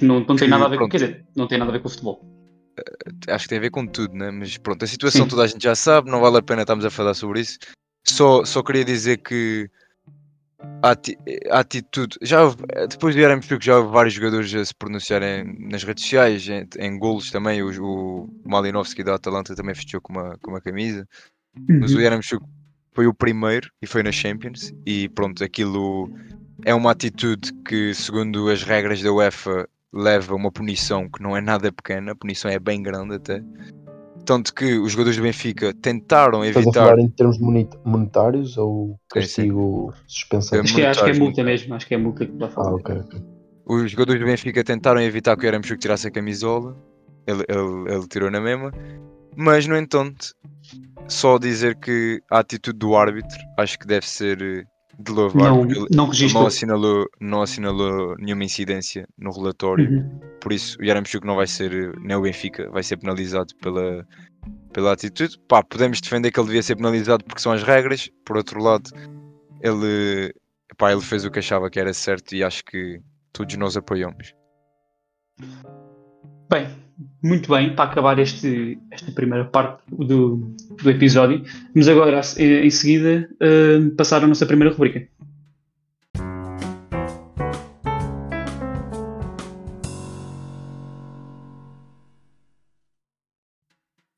[0.02, 1.88] Não, não tem nada a ver com, quer dizer, não tem nada a ver com
[1.88, 2.21] o futebol.
[2.80, 4.32] Uh, acho que tem a ver com tudo, né?
[4.32, 5.30] mas pronto, a situação sim.
[5.30, 7.58] toda a gente já sabe, não vale a pena estarmos a falar sobre isso.
[8.06, 9.69] Só, só queria dizer que
[10.81, 12.17] a, atitude.
[12.21, 12.57] Já houve,
[12.89, 16.97] depois do Yaremchuk já houve vários jogadores a se pronunciarem nas redes sociais, em, em
[16.97, 17.61] golos também.
[17.61, 21.07] O, o Malinovski da Atalanta também fechou com uma, com uma camisa.
[21.55, 21.79] Uhum.
[21.81, 22.45] Mas o Yaremchuk
[22.93, 24.73] foi o primeiro e foi na Champions.
[24.85, 26.09] E pronto, aquilo
[26.65, 31.41] é uma atitude que, segundo as regras da UEFA, leva uma punição que não é
[31.41, 32.11] nada pequena.
[32.11, 33.43] A punição é bem grande até.
[34.27, 36.81] Tanto que os jogadores do Benfica tentaram Estás evitar.
[36.81, 37.39] a falar em termos
[37.85, 40.59] monetários ou castigo suspensão?
[40.59, 42.71] Acho que, acho que é multa mesmo, acho que é multa que está a falar.
[42.71, 43.21] Ah, ok, ok.
[43.65, 46.75] Os jogadores do Benfica tentaram evitar que o Yaramchuk tirasse a camisola,
[47.25, 48.69] ele, ele, ele tirou na mesma,
[49.33, 50.35] mas no entanto,
[51.07, 54.65] só dizer que a atitude do árbitro acho que deve ser eh,
[54.99, 60.19] de louvar, não, não, não, assinalou, não assinalou nenhuma incidência no relatório, uhum.
[60.41, 64.07] por isso o Yaramchuk não vai ser, nem o Benfica, vai ser penalizado pela,
[64.73, 65.38] pela atitude.
[65.47, 68.89] Pá, podemos defender que ele devia ser penalizado porque são as regras, por outro lado,
[69.62, 70.33] ele,
[70.77, 72.99] pá, ele fez o que achava que era certo e acho que
[73.31, 74.33] todos nós apoiamos.
[76.49, 76.67] Bem,
[77.21, 83.29] muito bem, para acabar este, esta primeira parte do, do episódio, vamos agora em seguida
[83.36, 85.07] uh, passar a nossa primeira rubrica.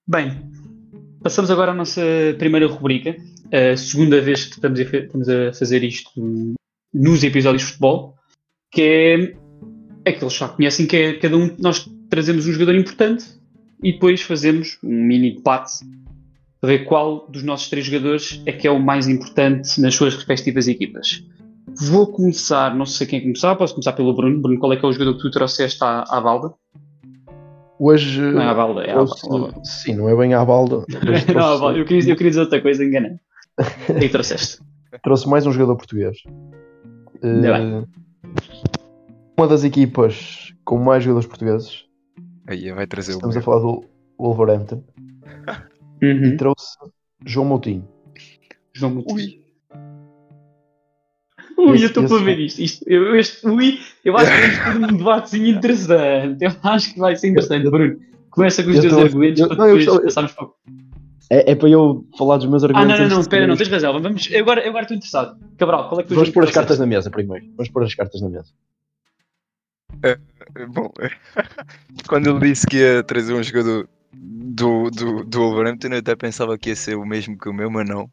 [0.07, 0.41] Bem,
[1.21, 2.01] passamos agora à nossa
[2.39, 3.15] primeira rubrica,
[3.51, 6.09] a segunda vez que estamos a, estamos a fazer isto
[6.91, 8.15] nos episódios de futebol,
[8.71, 13.25] que é aqueles já conhecem que é cada um nós trazemos um jogador importante
[13.83, 15.85] e depois fazemos um mini debate
[16.59, 20.15] para ver qual dos nossos três jogadores é que é o mais importante nas suas
[20.15, 21.23] respectivas equipas.
[21.89, 24.41] Vou começar, não sei quem começar, posso começar pelo Bruno.
[24.41, 26.53] Bruno, qual é que é o jogador que tu trouxeste à, à balda?
[27.79, 28.19] Hoje.
[28.19, 29.53] Não é à balda, é à balda.
[29.63, 30.83] Sim, não é bem à balda.
[31.33, 33.17] não, eu, queria, eu queria dizer outra coisa, enganei.
[33.99, 34.59] Que trouxeste?
[35.03, 36.17] Trouxe mais um jogador português.
[37.23, 37.87] Uh,
[39.37, 41.88] uma das equipas com mais jogadores portugueses
[42.49, 43.85] Aí vai trazer Estamos a falar do
[44.17, 44.83] Wolverhampton.
[46.01, 46.25] Uhum.
[46.25, 46.77] E trouxe
[47.23, 47.87] João Moutinho.
[48.73, 49.15] João Moutinho.
[49.15, 49.39] Ui.
[51.57, 52.59] Ui, esse, eu estou para ver isto.
[52.59, 56.43] isto eu, este, ui, eu acho que vamos ter um debatezinho interessante.
[56.43, 57.99] Eu acho que vai ser interessante, Bruno.
[58.31, 60.47] Começa com os teus argumentos para depois eu, passarmos para
[61.29, 62.91] é, é para eu falar dos meus argumentos.
[62.91, 64.01] Ah, não, não, não, espera, não, tens razão.
[64.01, 65.37] Vamos, eu agora, eu agora estou interessado.
[65.57, 67.45] Cabral, qual é que tu Vamos pôr as cartas na mesa primeiro.
[67.55, 68.51] Vamos pôr as cartas na mesa.
[70.57, 70.91] Uh, bom,
[72.07, 76.57] quando ele disse que ia trazer um jogador do, do, do Wolverhampton, eu até pensava
[76.57, 78.09] que ia ser o mesmo que o meu, mas não.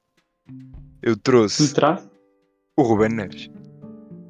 [1.02, 1.74] Eu trouxe
[2.76, 3.50] o Ruben Neves.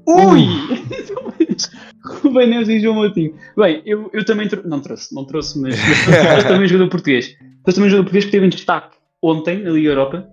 [0.07, 0.47] Ui!
[2.23, 3.35] Ruben Neves e João Moutinho.
[3.57, 4.69] Bem, eu, eu também trouxe.
[4.69, 5.77] Não trouxe, não trouxe, mas,
[6.09, 7.37] mas também jogador português.
[7.65, 10.29] Trouxe também jogador português que teve em destaque ontem na Liga Europa.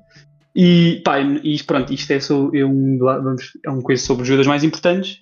[0.55, 4.27] E pá, e pronto, isto é, só, é, um, vamos, é um coisa sobre os
[4.27, 5.21] jogadores mais importantes.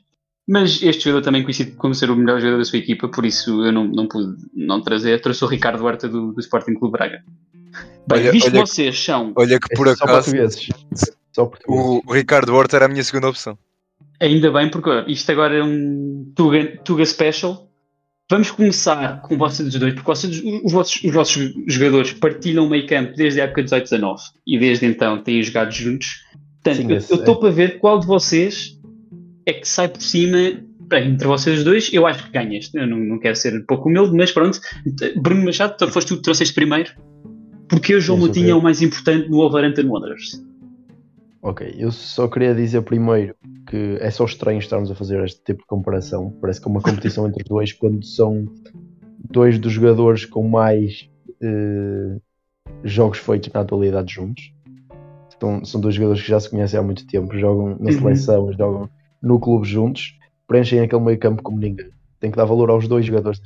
[0.52, 3.64] Mas este jogador também conhecido como ser o melhor jogador da sua equipa, por isso
[3.64, 5.22] eu não, não pude não trazer.
[5.22, 7.24] Trouxe o Ricardo Horta do, do Sporting Clube Braga.
[8.06, 9.32] Bem, olha, visto olha, vocês são.
[9.38, 10.30] Olha que por só acaso.
[11.32, 12.04] Só portugueses.
[12.06, 13.58] O, Ricardo Horta era a minha segunda opção.
[14.20, 17.70] Ainda bem, porque isto agora é um Tuga, Tuga Special.
[18.30, 22.86] Vamos começar com vocês dois, porque vocês, os, vossos, os vossos jogadores partilham o meio
[22.88, 26.26] campo desde a época 18-19 e desde então têm jogado juntos.
[26.62, 27.40] Portanto, Sim, eu estou é.
[27.40, 28.81] para ver qual de vocês
[29.46, 30.38] é que sai por cima
[30.94, 31.90] entre vocês dois.
[31.94, 32.70] Eu acho que ganhas.
[32.74, 34.60] Eu não, não quero ser pouco humilde, mas pronto.
[35.18, 36.92] Bruno Machado, foste tu que trouxeste primeiro.
[37.70, 40.44] Porque o João Moutinho é o mais importante no Wolverhampton Wanderers.
[41.42, 43.34] Ok, eu só queria dizer primeiro
[43.68, 46.38] que é só estranho estarmos a fazer este tipo de comparação.
[46.42, 48.46] Parece que é uma competição entre dois quando são
[49.32, 51.10] dois dos jogadores com mais
[51.42, 52.22] uh,
[52.84, 54.54] jogos feitos na atualidade juntos.
[55.36, 57.92] Então, são dois jogadores que já se conhecem há muito tempo, jogam na uhum.
[57.92, 58.54] seleção, uhum.
[58.54, 58.90] jogam
[59.22, 61.90] no clube juntos, preenchem aquele meio campo como ninguém.
[62.20, 63.40] Tem que dar valor aos dois jogadores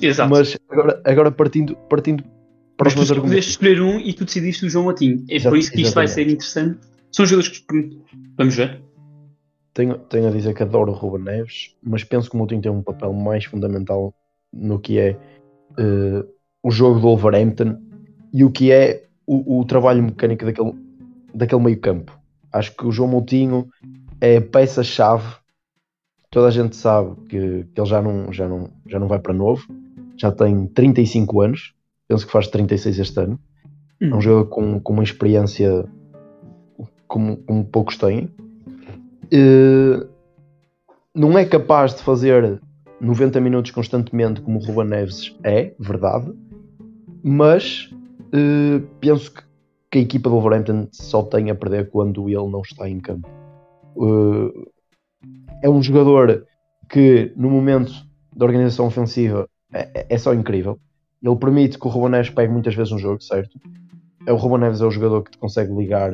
[0.00, 0.30] Exato.
[0.30, 2.24] Mas agora, agora partindo, partindo
[2.76, 5.24] para Mas tu pudeste escolher um e tu decidiste o João Moutinho.
[5.28, 5.94] É Exato, por isso que isto exatamente.
[5.94, 6.80] vai ser interessante.
[7.12, 8.00] São jogadores que.
[8.36, 8.82] Vamos ver.
[9.72, 12.70] Tenho, tenho a dizer que adoro o Ruben Neves, mas penso que o Moutinho tem
[12.70, 14.14] um papel mais fundamental
[14.52, 15.16] no que é
[15.72, 16.28] uh,
[16.62, 17.80] o jogo do Wolverhampton
[18.32, 20.74] e o que é o, o trabalho mecânico daquele,
[21.34, 22.16] daquele meio campo.
[22.52, 23.68] Acho que o João Moutinho
[24.20, 25.36] é a peça-chave.
[26.30, 29.32] Toda a gente sabe que, que ele já não, já, não, já não vai para
[29.32, 29.64] novo,
[30.16, 31.74] já tem 35 anos,
[32.08, 33.38] penso que faz 36 este ano.
[34.00, 34.10] Hum.
[34.10, 35.84] É um jogador com, com uma experiência
[37.06, 38.28] como, como poucos têm.
[39.26, 40.08] Uh,
[41.14, 42.60] não é capaz de fazer
[43.00, 46.32] 90 minutos constantemente como o Ruben Neves é, verdade,
[47.22, 47.90] mas
[48.34, 49.42] uh, penso que,
[49.90, 53.28] que, a equipa do Wolverhampton só tem a perder quando ele não está em campo.
[53.96, 54.70] Uh,
[55.62, 56.46] é um jogador
[56.88, 57.92] que no momento
[58.34, 60.78] da organização ofensiva é, é só incrível.
[61.22, 63.58] Ele permite que o Ruben Neves pegue muitas vezes um jogo, certo?
[64.26, 66.12] É o Ruben Neves é o jogador que te consegue ligar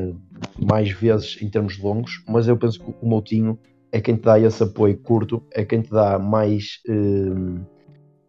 [0.58, 3.58] mais vezes em termos longos, mas eu penso que o Moutinho
[3.92, 7.60] é quem te dá esse apoio curto, é quem te dá mais uh,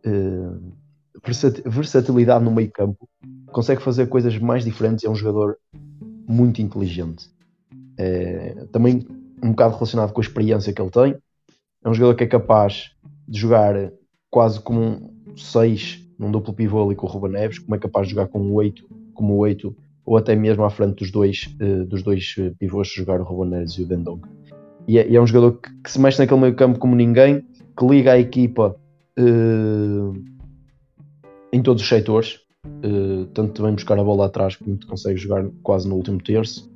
[0.08, 0.74] uh,
[1.66, 3.08] versatilidade no meio campo,
[3.52, 5.58] consegue fazer coisas mais diferentes, é um jogador
[6.28, 7.30] muito inteligente.
[7.98, 9.06] É, também
[9.44, 11.16] um bocado relacionado com a experiência que ele tem,
[11.84, 12.92] é um jogador que é capaz
[13.28, 13.92] de jogar
[14.30, 18.08] quase como um 6 num duplo pivô ali com o Ruben Neves, como é capaz
[18.08, 19.76] de jogar com um 8, como 8,
[20.06, 23.74] ou até mesmo à frente dos dois, uh, dos dois pivôs jogar o Ruben Neves
[23.74, 24.30] e o Dendonga.
[24.88, 27.44] E é, e é um jogador que, que, se mexe naquele meio campo como ninguém,
[27.78, 28.76] que liga a equipa
[29.20, 30.14] uh,
[31.52, 35.88] em todos os setores, uh, tanto também buscar a bola atrás como consegue jogar quase
[35.88, 36.71] no último terço.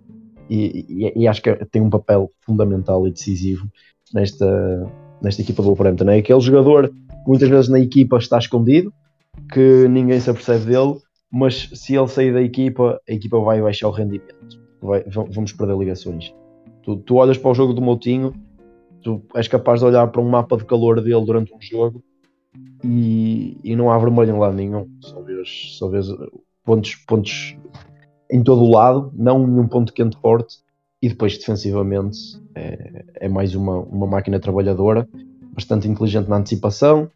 [0.49, 3.67] E, e, e, acho que tem um papel fundamental e decisivo
[4.13, 6.09] nesta, nesta equipa do Wolverhampton.
[6.09, 8.93] É aquele jogador que muitas vezes na equipa está escondido,
[9.51, 10.97] que ninguém se apercebe dele,
[11.31, 14.63] mas se ele sair da equipa, a equipa vai baixar o rendimento.
[14.81, 16.33] Vai, vamos perder ligações.
[16.83, 18.33] Tu, tu olhas para o jogo do Moutinho,
[19.01, 22.03] tu és capaz de olhar para um mapa de calor dele durante um jogo
[22.83, 24.87] e, e não há vermelho em lado nenhum.
[25.01, 26.07] Só vês, só vês
[26.63, 27.57] pontos, pontos
[28.29, 30.57] em todo o lado, não nenhum ponto quente forte.
[31.01, 32.17] E depois, defensivamente,
[32.55, 35.07] é, é mais uma, uma máquina trabalhadora,
[35.53, 37.09] bastante inteligente na antecipação,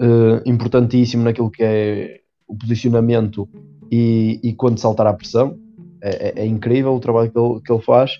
[0.00, 3.48] uh, importantíssimo naquilo que é o posicionamento
[3.90, 5.58] e, e quando saltar a pressão.
[6.00, 8.12] É, é, é, incrível o trabalho que ele, que ele faz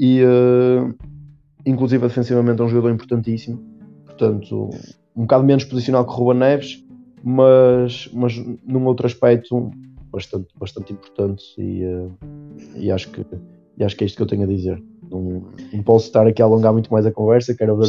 [0.00, 0.94] e uh,
[1.66, 3.62] inclusive defensivamente é um jogador importantíssimo.
[4.06, 4.70] Portanto,
[5.14, 6.84] um bocado menos posicional que o Ruben Neves,
[7.22, 9.70] mas, mas num outro aspecto
[10.10, 12.12] bastante, bastante importante e, uh,
[12.76, 13.24] e, acho que,
[13.76, 14.82] e acho que é isto que eu tenho a dizer.
[15.10, 17.88] Não, não posso estar aqui a alongar muito mais a conversa, quero ver,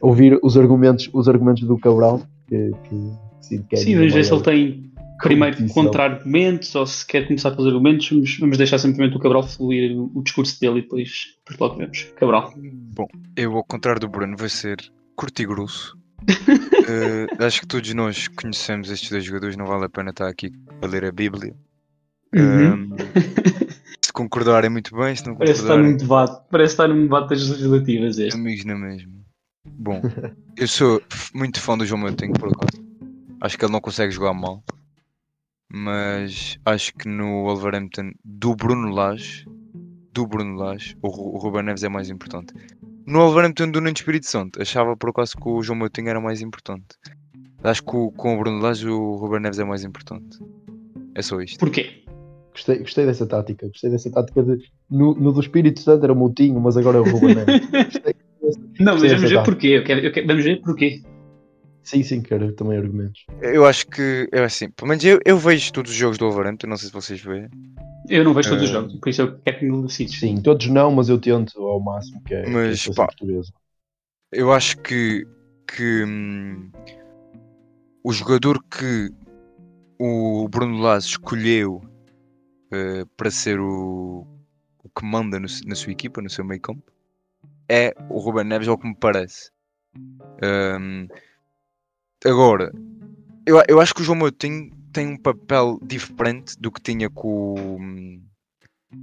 [0.00, 4.42] ouvir os argumentos, os argumentos do Cabral que, que, que Sim, vamos ver se ele
[4.42, 9.42] tem primeiro contra-argumentos ou se quer começar pelos argumentos, vamos, vamos deixar simplesmente o Cabral
[9.42, 12.02] fluir o, o discurso dele e depois, depois logo vemos.
[12.16, 12.52] Cabral.
[12.94, 14.78] Bom, eu ao contrário do Bruno vou ser
[15.16, 16.01] curto e grosso.
[16.22, 20.52] Uh, acho que todos nós conhecemos estes dois jogadores, não vale a pena estar aqui
[20.80, 21.54] a ler a Bíblia.
[22.34, 22.92] Uhum.
[22.92, 22.96] Uh,
[24.00, 27.48] se concordarem muito bem, se não Parece estar num debate, parece estar num debate das
[27.48, 28.36] legislativas este.
[28.36, 29.12] Amigos na mesma.
[29.64, 30.00] Bom,
[30.56, 31.02] eu sou
[31.34, 32.82] muito fã do João Moutinho, por acaso.
[33.40, 34.62] Acho que ele não consegue jogar mal
[35.74, 39.46] mas acho que no Wolverhampton do Bruno Lage,
[40.12, 42.52] do Bruno Lage, o, o Ruben Neves é mais importante.
[43.06, 46.40] No Wolverhampton do Nuno Espírito Santo, achava por acaso que o João Moutinho era mais
[46.40, 46.96] importante.
[47.62, 50.38] Acho que o, com o Bruno Lage o Ruben Neves é mais importante.
[51.14, 51.58] É só isto.
[51.58, 52.02] Porquê?
[52.52, 53.66] Gostei, gostei dessa tática.
[53.68, 54.58] Gostei dessa tática de.
[54.90, 57.66] No, no do Espírito Santo era o Moutinho, mas agora é o Ruben Neves.
[57.70, 58.14] Gostei,
[58.78, 59.68] Não, mas vamos ver porquê.
[59.68, 61.02] Eu quero, eu quero, vamos ver porquê.
[61.82, 63.24] Sim, sim, quero também argumentos.
[63.40, 66.68] Eu acho que é assim, pelo menos eu, eu vejo todos os jogos do Wolverhampton,
[66.68, 67.48] não sei se vocês veem.
[68.08, 68.64] Eu não vejo todos uh...
[68.64, 70.18] os eh, jogos, por isso eu quero que me decides.
[70.18, 73.08] Sim, todos não, mas eu tento ao máximo que é, mas, que é pá,
[74.30, 75.26] Eu acho que,
[75.66, 76.70] que hum,
[78.04, 79.10] o jogador que
[79.98, 81.82] o Bruno Lage escolheu
[82.72, 84.26] uh, para ser o,
[84.82, 86.92] o que manda no, na sua equipa, no seu meio campo,
[87.68, 89.50] é o Ruben Neves, ao que me parece.
[90.42, 91.06] Um,
[92.24, 92.72] Agora,
[93.46, 98.20] eu, eu acho que o João Moutinho tem um papel diferente do que tinha com,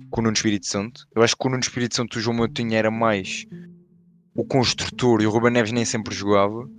[0.09, 1.05] com o Nuno Espírito Santo.
[1.13, 3.45] Eu acho que o Nuno Espírito Santo o João Moutinho era mais
[4.35, 6.69] o construtor e o Ruben Neves nem sempre jogava.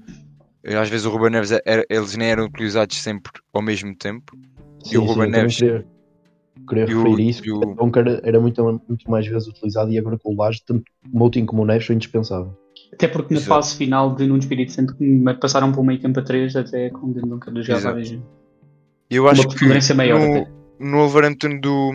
[0.64, 4.36] Às vezes o Ruben Neves era, eles nem eram utilizados sempre ao mesmo tempo.
[4.84, 5.56] Sim, e o Ruben Neves.
[5.56, 5.86] Queria,
[6.68, 7.76] queria referir o, isso, o...
[8.22, 11.62] era muito, muito mais vezes utilizado e agora com o Laje, tanto o Moutinho como
[11.62, 12.54] o Neves são indispensáveis.
[12.92, 13.54] Até porque na Exato.
[13.54, 14.96] fase final de Nuno Espírito Santo
[15.40, 18.18] passaram para o meio campo a 3 até com o Duncan já várias.
[19.08, 20.46] Eu acho que maior no,
[20.78, 21.92] no Wolverhampton do,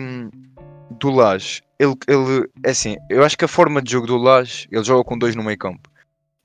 [0.98, 4.68] do Lage, ele, ele, é assim, eu acho que a forma de jogo do Lage,
[4.70, 5.88] ele joga com dois no meio campo.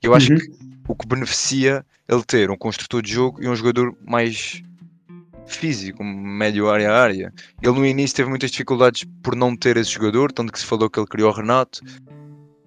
[0.01, 0.39] Eu acho Uhum.
[0.39, 0.51] que
[0.87, 4.61] o que beneficia ele ter um construtor de jogo e um jogador mais
[5.45, 7.33] físico, médio área a área.
[7.61, 10.89] Ele no início teve muitas dificuldades por não ter esse jogador, tanto que se falou
[10.89, 11.81] que ele criou o Renato,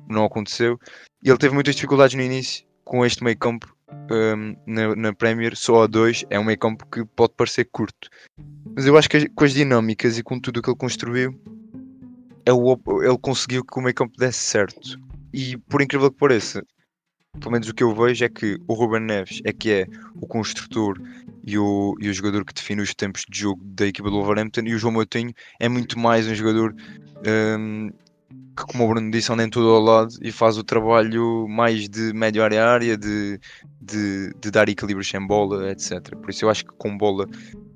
[0.08, 0.78] não aconteceu.
[1.24, 3.74] E ele teve muitas dificuldades no início com este meio campo
[4.10, 6.22] hum, na, na Premier, só a dois.
[6.28, 8.10] É um meio campo que pode parecer curto,
[8.76, 11.40] mas eu acho que com as dinâmicas e com tudo o que ele construiu,
[12.44, 15.00] é ele conseguiu que o meio campo desse certo.
[15.32, 16.62] E por incrível que pareça,
[17.40, 19.86] pelo menos o que eu vejo é que o Ruben Neves é que é
[20.20, 21.00] o construtor
[21.42, 24.62] e o, e o jogador que define os tempos de jogo da equipa do Wolverhampton
[24.66, 26.74] e o João Moutinho é muito mais um jogador
[27.58, 27.90] hum,
[28.56, 31.88] que, como o Bruno disse, anda em todo ao lado e faz o trabalho mais
[31.88, 33.40] de médio área área, de,
[33.80, 36.14] de, de dar equilíbrio sem bola, etc.
[36.16, 37.26] Por isso eu acho que com bola,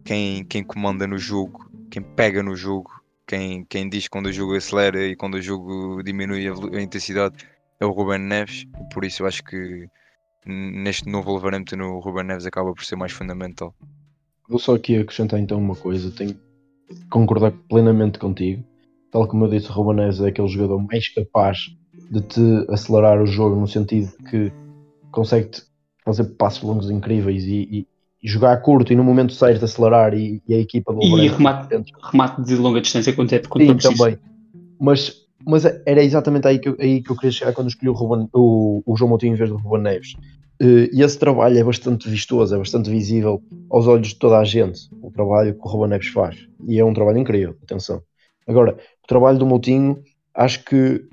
[0.05, 2.90] quem, quem comanda no jogo, quem pega no jogo,
[3.27, 7.37] quem, quem diz quando o jogo acelera e quando o jogo diminui a, a intensidade
[7.81, 8.64] é o Ruben Neves.
[8.92, 9.88] Por isso eu acho que
[10.47, 13.75] neste novo Wolverhampton o Ruben Neves acaba por ser mais fundamental.
[14.49, 16.40] Vou só aqui acrescentar então uma coisa, tenho que
[17.11, 18.64] concordar plenamente contigo.
[19.11, 21.59] Tal como eu disse, o Ruben Neves é aquele jogador mais capaz
[22.11, 22.40] de te
[22.71, 24.51] acelerar o jogo no sentido que
[25.11, 25.51] consegue
[26.05, 27.87] fazer passos longos incríveis e, e-
[28.23, 31.68] e jogar curto e no momento certo acelerar e, e a equipa do E remate,
[31.68, 31.92] dentro.
[32.03, 33.99] remate de longa distância quando é quando Sim, preciso.
[34.03, 34.18] também.
[34.81, 35.14] Mas,
[35.47, 38.29] mas era exatamente aí que, eu, aí que eu queria chegar quando escolhi o, Ruben,
[38.35, 40.14] o, o João Moutinho em vez do Ruben Neves.
[40.61, 43.40] Eh, E esse trabalho é bastante vistoso, é bastante visível
[43.71, 46.37] aos olhos de toda a gente, o trabalho que o Ruben Neves faz.
[46.66, 48.03] E é um trabalho incrível, atenção.
[48.49, 48.73] Agora,
[49.05, 50.03] o trabalho do Moutinho
[50.35, 51.05] acho que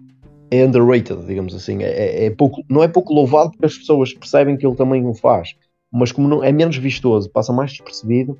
[0.52, 1.84] é underrated, digamos assim.
[1.84, 5.06] É, é- é pouco, não é pouco louvado porque as pessoas percebem que ele também
[5.06, 5.54] o faz,
[5.92, 8.38] mas como não, é menos vistoso, passa mais despercebido,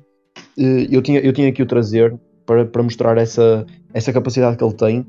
[0.58, 4.64] eh, eu tinha, eu tinha que o trazer para, para mostrar essa, essa capacidade que
[4.64, 5.06] ele tem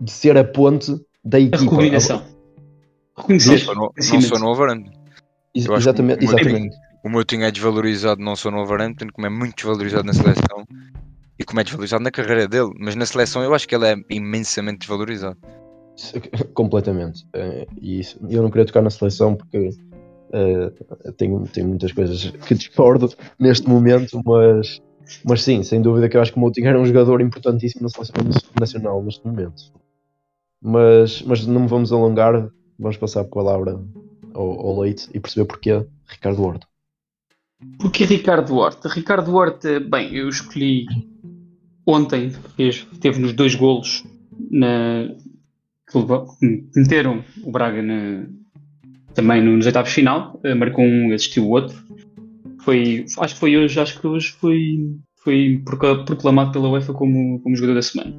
[0.00, 0.92] de ser a ponte
[1.24, 1.58] da A equipa.
[1.64, 2.18] recomendação.
[3.16, 3.58] Não Reconhecer.
[3.58, 6.76] só no, acima não de só no exatamente, o Moutinho- exatamente.
[7.04, 10.66] O Moutinho é desvalorizado não só no Wolverhampton, como é muito desvalorizado na seleção
[11.40, 12.70] e como é desvalorizado na carreira dele.
[12.78, 15.38] Mas na seleção eu acho que ele é imensamente desvalorizado.
[16.52, 17.26] Completamente.
[17.32, 19.70] Eh, e isso, eu não queria tocar na seleção porque
[20.32, 20.72] eh,
[21.16, 24.82] tenho, tenho muitas coisas que discordo neste momento, mas,
[25.24, 27.88] mas sim, sem dúvida que eu acho que o Moutinho era um jogador importantíssimo na
[27.88, 28.14] seleção
[28.60, 29.72] nacional neste momento.
[30.62, 33.80] Mas, mas não me vamos alongar, vamos passar a palavra
[34.34, 36.66] ao, ao Leite e perceber porquê Ricardo Horta.
[37.78, 38.88] Porque Ricardo Horta?
[38.88, 40.86] Ricardo Horta, bem, eu escolhi
[41.90, 44.04] ontem, fez, teve nos dois golos
[44.50, 45.08] na,
[45.90, 45.98] que
[46.78, 48.26] meteram o Braga na-
[49.14, 51.76] também nos oitavos final, eh, marcou um, assistiu o outro.
[52.62, 54.78] Foi, acho que foi hoje, acho que hoje foi,
[55.24, 58.14] foi procla- proclamado pela UEFA como, como jogador da semana.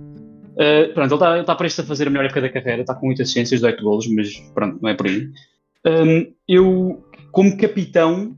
[0.57, 3.07] Eh, pronto, ele está está prestes a fazer a melhor época da carreira, está com
[3.07, 5.29] 8 assistências, 18 golos, mas pronto, não é por aí.
[5.87, 8.35] Hum, eu, como capitão,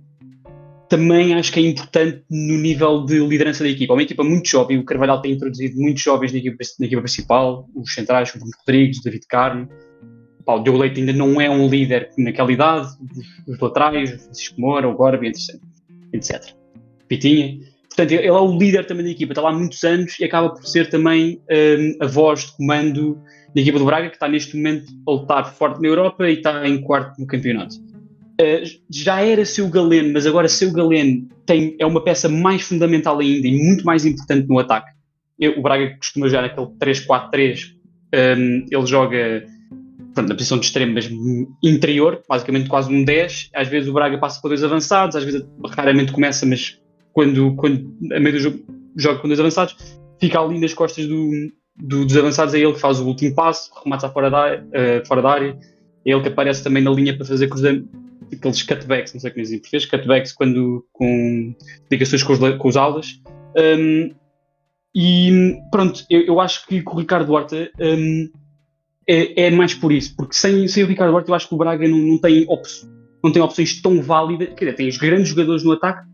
[0.93, 3.93] também acho que é importante no nível de liderança da equipa.
[3.93, 7.01] É uma equipa muito jovem, o Carvalhal tem introduzido muitos jovens na equipa, na equipa
[7.01, 9.67] principal, os centrais, o Bruno Rodrigues, o David Carmo.
[10.45, 12.89] Pá, o Diogo Leite ainda não é um líder naquela idade,
[13.47, 15.59] os, os laterais, o Francisco Moura, o Gorbi, etc.
[16.13, 16.53] etc.
[17.07, 17.57] Pitinha.
[17.87, 20.51] Portanto, ele é o líder também da equipa, está lá há muitos anos e acaba
[20.51, 23.19] por ser também hum, a voz de comando
[23.55, 26.67] da equipa do Braga, que está neste momento a lutar forte na Europa e está
[26.67, 27.92] em quarto no campeonato.
[28.43, 33.19] Uh, já era seu Galeno, mas agora seu Galeno tem, é uma peça mais fundamental
[33.19, 34.91] ainda e muito mais importante no ataque.
[35.39, 37.75] Eu- o Braga costuma jogar naquele 3-4-3,
[38.13, 39.45] um, ele joga
[40.13, 41.09] pronto, na posição de extremo, mas
[41.63, 43.49] interior, basicamente quase um 10.
[43.53, 46.77] Às vezes o Braga passa para dois avançados, às vezes raramente começa, mas
[47.11, 48.59] quando, quando a meio do jogo
[48.95, 49.75] joga com dois avançados,
[50.19, 51.31] fica ali nas costas do,
[51.75, 55.21] do- dos avançados, é ele que faz o último passo, remata fora da, eh, fora
[55.21, 55.57] da área,
[56.05, 57.87] é ele que aparece também na linha para fazer cruzamento,
[58.35, 61.55] aqueles cutbacks, não sei como dizer em português, cutbacks quando com
[61.91, 63.19] ligações com os, com os aulas.
[63.57, 64.11] Um,
[64.95, 68.29] e pronto, eu, eu acho que o Ricardo Horta um,
[69.07, 71.57] é, é mais por isso, porque sem, sem o Ricardo Horta eu acho que o
[71.57, 72.63] Braga não, não, tem, op
[73.23, 76.07] não tem opções tão válidas, quer dizer, tem os grandes jogadores no ataque,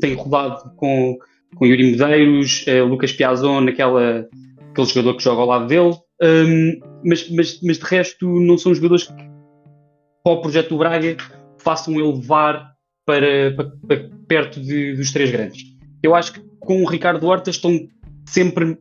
[0.00, 1.18] tem rodado com,
[1.56, 4.28] com Yuri Medeiros, eh, Lucas Piazon, aquela,
[4.70, 8.74] aquele jogador que joga ao lado dele, um, mas, mas, mas de resto não são
[8.74, 9.30] jogadores que
[10.22, 11.16] para o projeto do Braga
[11.60, 12.72] façam ele levar
[13.04, 15.62] para, para, para perto de- dos três grandes.
[16.02, 17.88] Eu acho que com o Ricardo Horta estão
[18.26, 18.78] sempre,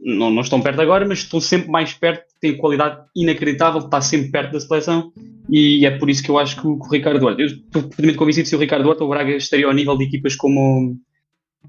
[0.00, 4.30] não, não estão perto agora, mas estão sempre mais perto, têm qualidade inacreditável, está sempre
[4.30, 5.12] perto da seleção
[5.48, 7.82] e é por isso que eu acho que o, que o Ricardo Horta, eu estou
[7.82, 10.96] perfeitamente convencido se o Ricardo Horta, o Braga estaria ao nível de equipas como,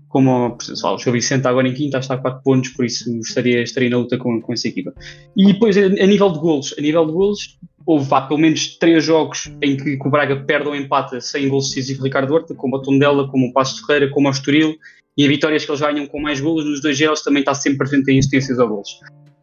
[0.07, 3.09] como pessoal, o Gil Vicente está agora em quinta, está a 4 pontos, por isso
[3.19, 4.93] estaria, estaria na luta com, com essa equipa.
[5.37, 7.57] E depois, a, a nível de golos, a nível de golos,
[7.89, 11.69] houve vá, pelo menos três jogos em que o Braga perde ou empata sem gols
[11.69, 14.75] decisivos de Ricardo Horta, como a Tondela, como o Passo de Ferreira, como o Estoril,
[15.17, 17.79] e a vitórias que eles ganham com mais golos nos dois gelos também está sempre
[17.79, 18.89] presente em assistências a golos.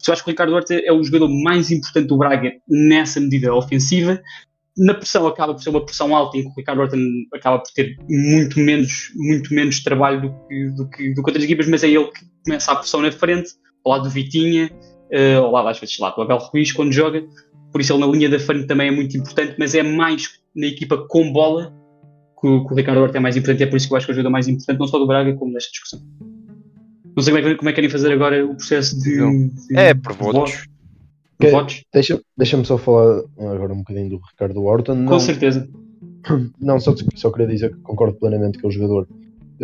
[0.07, 3.53] Eu acho que o Ricardo Horta é o jogador mais importante do Braga nessa medida
[3.53, 4.17] ofensiva.
[4.77, 6.95] Na pressão acaba por ser uma pressão alta em que o Ricardo Horta
[7.33, 11.43] acaba por ter muito menos, muito menos trabalho do que, do que, do que outras
[11.43, 13.49] equipas, mas é ele que começa a pressão na frente,
[13.83, 14.71] ao lado do Vitinha,
[15.11, 17.23] uh, ao lado às vezes lá do Abel Ruiz quando joga,
[17.71, 20.67] por isso ele na linha da frente também é muito importante, mas é mais na
[20.67, 21.73] equipa com bola
[22.39, 23.97] que o, que o Ricardo Horta é mais importante, e é por isso que eu
[23.97, 25.99] acho que é o jogador mais importante, não só do Braga, como nesta discussão.
[27.15, 29.49] Não sei como é, como é que querem fazer agora o processo de.
[29.49, 30.67] de é, por votos.
[31.39, 31.83] Por votos.
[31.91, 34.93] Deixa-me deixa só falar agora um bocadinho do Ricardo Horta.
[34.93, 35.67] Não, Com certeza.
[36.61, 39.07] Não, só, só queria dizer que concordo plenamente que é o jogador,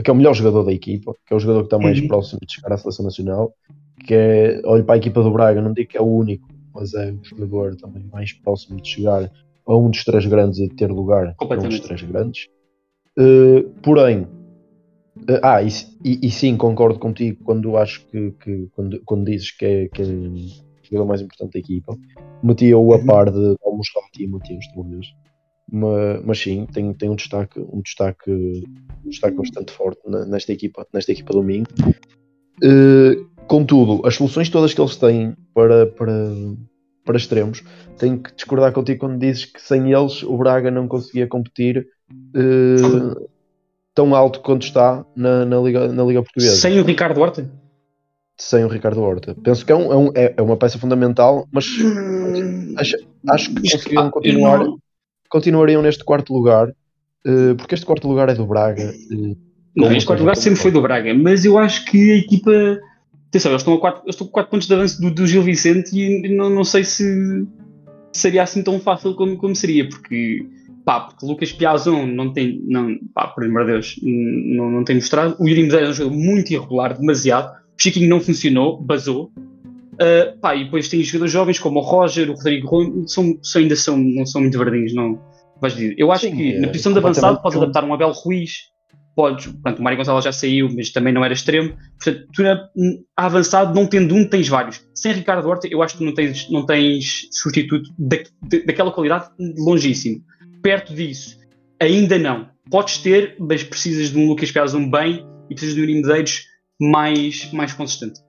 [0.04, 2.08] que é o melhor jogador da equipa, que é o jogador que está mais uhum.
[2.08, 3.54] próximo de chegar à seleção nacional,
[4.04, 6.94] que é, olho para a equipa do Braga, não digo que é o único, mas
[6.94, 9.32] é o jogador também mais próximo de chegar
[9.66, 12.48] a um dos três grandes e de ter lugar a um dos três grandes.
[13.18, 14.28] Uh, porém,
[15.16, 15.68] Uh, ah, e,
[16.04, 20.02] e, e, sim, concordo contigo quando acho que, que quando, quando dizes que é, que
[20.02, 20.36] é o
[20.84, 21.96] jogador mais importante da equipa.
[22.42, 23.06] Metia-o a uhum.
[23.06, 25.08] par de Almusrati e Matias Torres.
[25.72, 30.86] Mas, mas sim, tem, tem um destaque, um destaque, um destaque bastante forte nesta equipa,
[30.94, 31.66] nesta equipa do Minho.
[32.64, 36.14] Uh, contudo, as soluções todas que eles têm para, para,
[37.06, 37.64] para extremos,
[37.98, 41.88] tenho que discordar contigo quando dizes que sem eles o Braga não conseguia competir.
[42.36, 43.30] Uh,
[43.94, 46.56] tão alto quanto está na, na, Liga, na Liga Portuguesa.
[46.56, 47.50] Sem o Ricardo Horta?
[48.38, 49.36] Sem o Ricardo Horta.
[49.44, 52.98] Penso que é, um, é, um, é, é uma peça fundamental, mas hum, acho,
[53.30, 54.78] acho, que conseguiriam continuar, não...
[55.30, 58.92] continuariam neste quarto lugar, uh, porque este quarto lugar é do Braga.
[59.12, 59.38] Uh,
[59.76, 62.80] não, este quarto lugar sempre foi do Braga, mas eu acho que a equipa.
[63.34, 65.90] Atenção, eles estão a 4, estão a quatro pontos de avanço do, do Gil Vicente
[65.98, 67.04] e não, não sei se
[68.12, 70.46] seria assim tão fácil como, como seria, porque
[70.86, 74.98] pá, porque Lucas Piazon não tem, não, pá, por amor de Deus, não, não tem
[74.98, 75.36] mostrado.
[75.40, 77.52] O Yuri Medeiros é um jogador muito irregular, demasiado.
[77.52, 79.32] O Chiquinho não funcionou, basou.
[79.94, 83.62] Uh, pá, e depois tem jogadores jovens como o Roger, o Rodrigo Rui, são, são,
[83.64, 85.20] ainda são, não são muito verdinhos, não
[85.60, 85.96] vais dizer.
[85.98, 88.73] Eu acho Sim, que é, na posição de avançado podes adaptar um Abel Ruiz,
[89.16, 91.76] podes, portanto, o Mário Gonçalves já saiu, mas também não era extremo.
[92.02, 92.70] Portanto, tu a,
[93.18, 94.86] a avançado, não tendo um, tens vários.
[94.94, 98.18] Sem Ricardo Horta, eu acho que não tens, não tens substituto da,
[98.66, 100.24] daquela qualidade longíssimo
[100.64, 101.38] perto disso.
[101.80, 102.50] Ainda não.
[102.72, 106.46] Podes ter, mas precisas de um Lucas Piazon bem e precisas de um Medeiros
[106.82, 108.22] mais, mais consistente.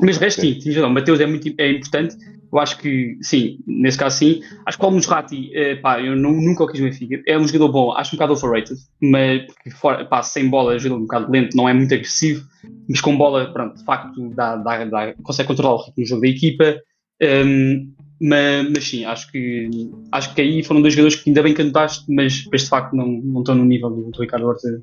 [0.00, 2.14] Mas resto sim, o Mateus é muito é importante.
[2.54, 4.40] Eu acho que, sim, nesse caso sim.
[4.64, 7.20] Acho que o Almusrati, eh, pá, eu não, nunca o quis no Benfica.
[7.26, 10.94] É um jogador bom, acho um bocado overrated, mas porque fora, pá, sem bola, ajuda
[10.94, 12.46] um bocado lento, não é muito agressivo,
[12.88, 16.20] mas com bola, pronto, de facto, dá, dá, dá, consegue controlar o ritmo do jogo
[16.22, 16.80] da equipa.
[17.20, 21.54] Um, mas, mas, sim, acho que, acho que aí foram dois jogadores que ainda bem
[21.54, 24.80] cantaste, mas, mas de facto não, não estão no nível do, do Ricardo Horta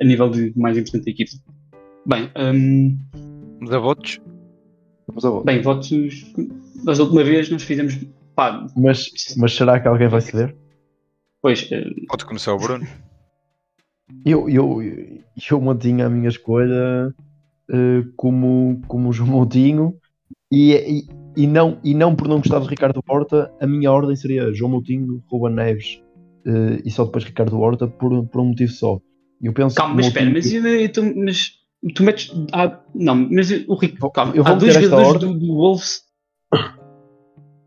[0.00, 1.30] a nível de mais importante da equipe.
[2.04, 2.98] Bem, um...
[3.60, 4.20] vamos a votos?
[5.06, 5.44] Vamos a votos.
[5.44, 6.34] Bem, votos.
[6.84, 7.98] Da última vez nós fizemos.
[8.34, 10.56] Pá, mas, mas será que alguém vai ceder?
[11.40, 11.62] Pois.
[11.70, 12.06] Uh...
[12.08, 12.86] Pode começar o Bruno.
[14.24, 14.80] Eu, eu,
[15.50, 17.08] eu mantinha a minha escolha
[17.70, 19.94] uh, como, como o João Moutinho
[20.52, 24.16] e, e e não, e não por não gostar de Ricardo Horta, a minha ordem
[24.16, 26.00] seria João Moutinho, Ruben Neves
[26.46, 28.98] uh, e só depois Ricardo Horta por, por um motivo só.
[29.42, 31.52] Eu penso calma, mas espera, mas, então, mas
[31.94, 32.32] tu metes.
[32.52, 36.05] Ah, não, mas o Rico, calma, eu vou há dois jogadores do, do Wolves.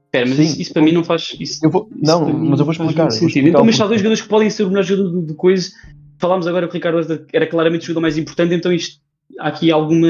[0.09, 1.35] Espera, mas isso, isso, para mim não faz.
[1.39, 3.09] Isso, eu vou, não, mas eu vou explicar.
[3.09, 5.69] Vou explicar então, mas há dois jogadores que podem ser o melhor jogador de coisa.
[6.17, 8.99] Falámos agora que o Ricardo era claramente o jogador mais importante, então isto,
[9.39, 10.07] há aqui alguma.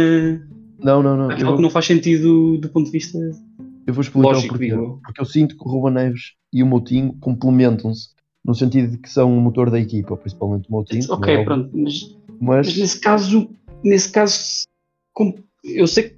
[0.81, 1.29] Não, não, não.
[1.29, 3.17] Há algo que não faz sentido do ponto de vista.
[3.85, 4.73] Eu vou explicar Lógico, o porquê.
[5.03, 8.09] Porque eu sinto que o Ruben Neves e o Moutinho complementam-se
[8.45, 11.03] no sentido de que são o motor da equipa, principalmente o Moutinho.
[11.09, 12.67] Ok, é pronto, mas, mas...
[12.67, 13.49] mas, nesse caso,
[13.83, 14.63] nesse caso,
[15.63, 16.15] eu sei que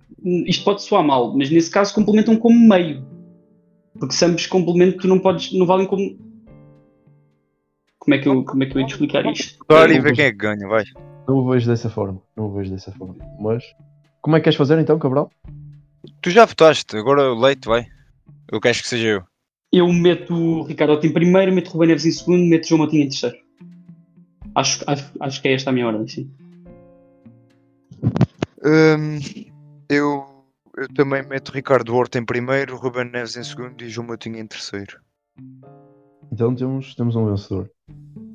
[0.48, 3.04] isto pode soar mal, mas nesse caso complementam como meio.
[4.02, 6.18] Porque se ambos complementam, tu não podes, não valem como.
[8.00, 9.64] Como é que eu, como é que eu ia te explicar isto?
[9.70, 10.84] Agora e ver quem é que ganha, vai.
[11.28, 13.16] Não o vejo dessa forma, não o vejo dessa forma.
[13.40, 13.64] Mas
[14.20, 15.30] como é que queres fazer então, Cabral?
[16.20, 17.86] Tu já votaste, agora o Leite vai.
[18.52, 19.24] Eu quero que seja eu.
[19.72, 22.82] Eu meto o Ricardo em primeiro, meto o Rubem Neves em segundo, meto o João
[22.82, 23.38] Matinho em terceiro.
[24.56, 26.28] Acho, acho, acho que é esta a minha ordem, sim.
[28.66, 29.20] Hum,
[29.88, 30.26] eu,
[30.82, 34.48] eu também meto Ricardo Horta em primeiro, Ruben Neves em segundo e João Matinho em
[34.48, 35.00] terceiro.
[36.32, 37.70] Então temos, temos um vencedor.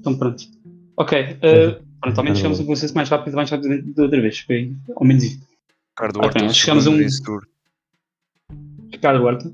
[0.00, 0.42] Então pronto.
[0.96, 1.20] Ok.
[1.22, 4.38] Uh, Pronto, ao menos chegamos a um consenso mais rápido, mais rápido da outra vez.
[4.40, 5.40] Foi ao menos isso.
[5.98, 7.46] Ricardo Horta, chegamos a um- Tour.
[8.92, 9.52] Ricardo Horta.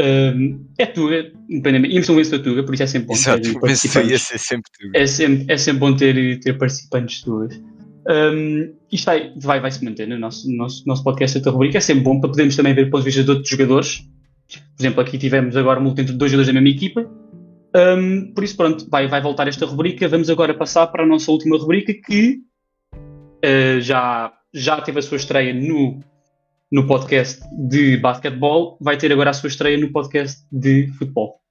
[0.00, 1.88] Hum, é Tuga, independente.
[1.88, 4.22] Íamos um da Tuga, por isso é sempre bom Exato, ter ia participantes.
[4.22, 4.70] ser sempre.
[4.94, 7.60] É sempre, é sempre bom ter, ter participantes Tugas.
[8.08, 11.78] Hum, isto vai, vai, vai se manter no nosso, no nosso, nosso podcast, esta rubrica.
[11.78, 14.00] É sempre bom para podermos também ver pontos de vista de outros jogadores.
[14.48, 17.08] Por exemplo, aqui tivemos agora um entre dois jogadores da mesma equipa.
[17.74, 20.08] Hum, por isso, pronto, vai, vai voltar esta rubrica.
[20.08, 22.40] Vamos agora passar para a nossa última rubrica que
[23.42, 26.00] eh, já, já teve a sua estreia no,
[26.70, 31.41] no podcast de basquetebol, vai ter agora a sua estreia no podcast de futebol.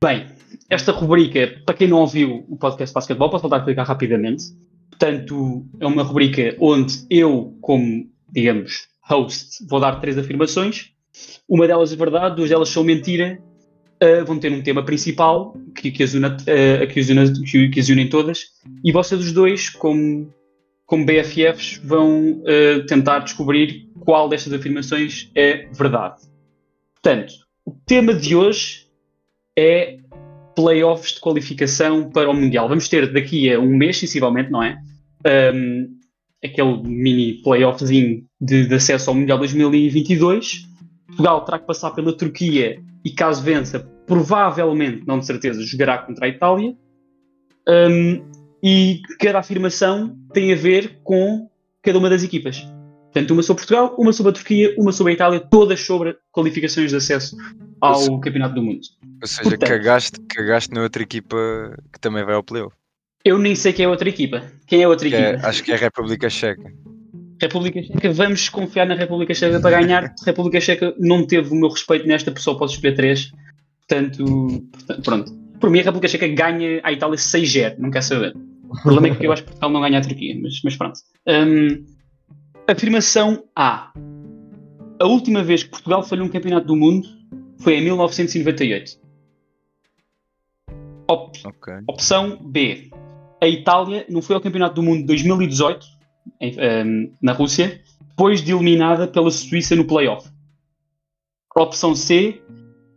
[0.00, 0.28] Bem,
[0.70, 4.44] esta rubrica, para quem não ouviu o podcast basquetebol, posso voltar a explicar rapidamente.
[4.90, 10.92] Portanto, é uma rubrica onde eu, como, digamos, host, vou dar três afirmações.
[11.48, 13.42] Uma delas é verdade, duas delas são mentira.
[14.00, 17.40] Uh, vão ter um tema principal que, que, as, una, uh, que, as,
[17.72, 18.52] que as unem todas.
[18.84, 20.32] E vocês os dois, como,
[20.86, 26.22] como BFFs, vão uh, tentar descobrir qual destas afirmações é verdade.
[26.94, 27.32] Portanto,
[27.64, 28.87] o tema de hoje
[29.58, 29.98] é
[30.54, 32.68] playoffs de qualificação para o Mundial.
[32.68, 34.78] Vamos ter daqui a um mês, sensivelmente, não é?
[35.52, 35.98] Um,
[36.44, 40.68] aquele mini playoffzinho de, de acesso ao Mundial 2022.
[41.08, 46.26] Portugal terá que passar pela Turquia e, caso vença, provavelmente, não de certeza, jogará contra
[46.26, 46.76] a Itália.
[47.68, 48.22] Um,
[48.62, 51.48] e cada afirmação tem a ver com
[51.82, 52.64] cada uma das equipas.
[53.12, 56.90] Portanto, uma sobre Portugal, uma sobre a Turquia, uma sobre a Itália, todas sobre qualificações
[56.90, 57.36] de acesso
[57.80, 58.80] ao Ou Campeonato do Mundo.
[59.22, 61.36] Ou seja, Portanto- cagaste, cagaste na outra equipa
[61.92, 62.74] que também vai ao playoff.
[63.24, 64.42] Eu nem sei quem é a outra equipa.
[64.66, 65.46] Quem é a outra Que é- equipa?
[65.48, 66.72] acho que é a República Checa.
[67.40, 70.14] República Checa, vamos confiar na República Checa para ganhar.
[70.24, 73.32] República Checa não teve o meu respeito nesta, pessoa posso escolher três.
[73.88, 74.64] Portanto,
[75.02, 75.32] pronto.
[75.60, 78.36] Por mim, a República Checa ganha a Itália 6-0, não quer saber.
[78.68, 80.98] O problema é que eu acho que Portugal não ganha a Turquia, mas, mas pronto.
[81.26, 81.84] Hum,
[82.68, 83.92] afirmação A.
[85.00, 87.08] A última vez que Portugal falhou um campeonato do mundo
[87.58, 88.98] foi em 1998.
[91.10, 91.74] Op- Ok.
[91.88, 92.90] Opção B.
[93.40, 95.86] A Itália não foi ao Campeonato do Mundo de 2018,
[96.40, 100.28] em- ehm, na Rússia, depois de eliminada pela Suíça no playoff.
[101.56, 102.42] Opção C.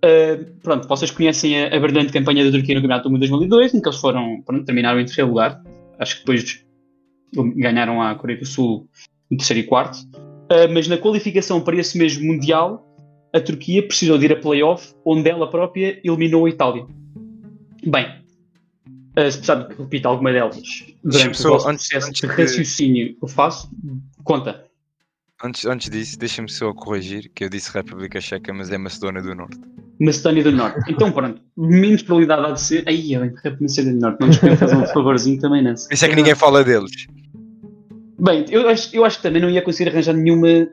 [0.03, 3.27] eh, pronto, vocês conhecem a, a brilhante campanha da Turquia no Campeonato do Mundo de
[3.29, 5.61] 2002, em que eles foram, pronto, terminaram em terceiro lugar.
[5.99, 6.65] Acho que depois
[7.55, 8.89] ganharam a Coreia do Sul
[9.31, 9.97] no terceiro e quarto.
[10.49, 12.85] Eh, mas na qualificação para esse mesmo Mundial,
[13.33, 16.85] a Turquia precisou de ir a playoff, onde ela própria eliminou a Itália.
[17.85, 18.05] Bem,
[19.17, 20.57] uh, se precisar de repetir alguma delas
[21.03, 23.69] durante o só, vosso antes- processo antes de de- raciocínio que eu faço,
[24.23, 24.65] conta.
[25.43, 29.33] Antes, antes disso, deixa-me só corrigir que eu disse República Checa, mas é Macedónia do
[29.33, 29.57] Norte.
[29.99, 30.79] Macedónia do Norte.
[30.91, 32.83] Então, pronto, menos probabilidade há de ser.
[32.87, 34.19] Aí, interrompo Macedónia do Norte.
[34.19, 35.73] Não nos podemos fazer um favorzinho também, não.
[35.73, 36.91] Por isso é que ninguém fala deles.
[38.21, 40.67] Bem, eu acho, eu acho que também não ia conseguir arranjar nenhuma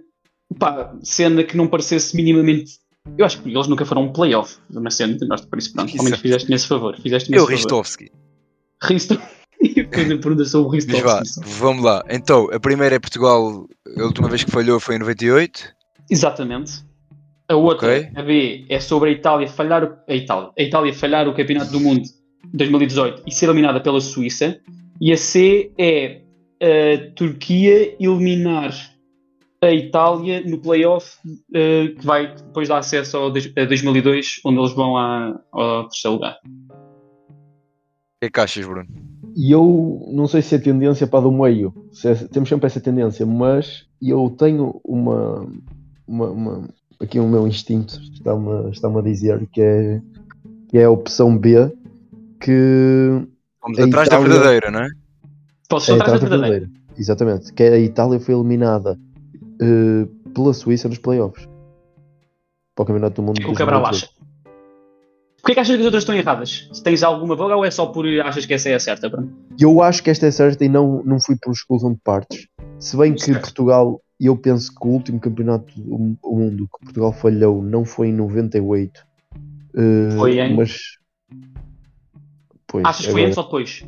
[0.59, 2.73] pá, cena que não parecesse minimamente.
[3.17, 5.93] Eu acho que eles nunca foram um playoff de Macedónia do Norte, por isso, pronto,
[5.99, 6.95] ao menos fizeste-me esse favor.
[7.01, 7.47] Fizeste-me Eu.
[7.47, 8.11] Ristovski.
[8.83, 9.19] Risto.
[9.75, 11.55] Depois a pergunta sobre o Mas vá, Ristovski.
[11.59, 12.05] vamos lá.
[12.11, 15.73] Então, a primeira é Portugal, a última vez que falhou foi em 98.
[16.11, 16.85] Exatamente.
[17.49, 18.09] A outra, Ok.
[18.15, 21.81] a B, é sobre a Itália falhar a Itália, a Itália falhar o Campeonato do
[21.81, 22.13] Mundo de
[22.53, 24.61] 2018 e ser eliminada pela Suíça.
[25.01, 26.21] E a C é
[26.61, 28.73] a Turquia eliminar
[29.61, 31.17] a Itália no playoff
[31.55, 35.89] eh, que vai depois dar acesso ao dois- a 2002, onde eles vão à- ao
[35.89, 36.39] terceiro lugar.
[36.45, 38.89] O que é que achas, Bruno?
[39.37, 42.81] E eu não sei se é tendência para do meio, se é- temos sempre essa
[42.81, 45.47] tendência, mas eu tenho uma,
[46.07, 46.69] uma, uma-
[47.01, 50.01] aqui o meu instinto está-me está a dizer que é,
[50.69, 51.71] que é a opção B,
[52.41, 53.23] que
[53.63, 54.89] Vamos atrás Itália- da verdadeira, não é?
[55.69, 56.61] Posso é só atrás da verdadeira?
[56.67, 56.83] verdadeira.
[56.99, 58.99] Exatamente, que a Itália foi eliminada
[59.61, 61.47] eh, pela Suíça nos playoffs
[62.75, 63.39] para o Campeonato do Mundo.
[63.47, 63.89] O é Cabral 2018.
[64.05, 64.19] acha?
[65.41, 66.69] Porquê que achas que as outras estão erradas?
[66.73, 69.09] Se tens alguma voga ou é só por achas que essa é a certa?
[69.09, 69.33] Bruno?
[69.59, 72.49] Eu acho que esta é certa e não, não fui por exclusão de partes.
[72.81, 73.41] Se bem que Certo.
[73.43, 78.09] Portugal, eu penso que o último campeonato do do mundo que Portugal falhou não foi
[78.09, 79.01] em 98.
[79.77, 80.81] eh, Foi em- Mas.
[82.67, 83.85] Pois, Achas que foi antes ou depois?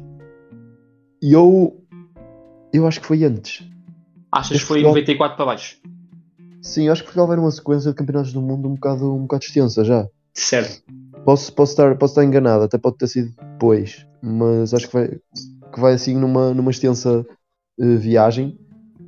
[1.22, 1.82] Eu.
[2.72, 3.66] Eu acho que foi antes.
[4.32, 5.76] Achas que foi Portugal- 94 para baixo?
[6.62, 9.44] Sim, acho que Portugal vai numa sequência de campeonatos do mundo um bocado, um bocado
[9.44, 10.06] extensa já.
[10.34, 10.82] Certo.
[11.24, 15.08] Posso, posso, estar, posso estar enganado, até pode ter sido depois, mas acho que vai,
[15.08, 17.26] que vai assim numa, numa extensa
[17.78, 18.58] eh, viagem.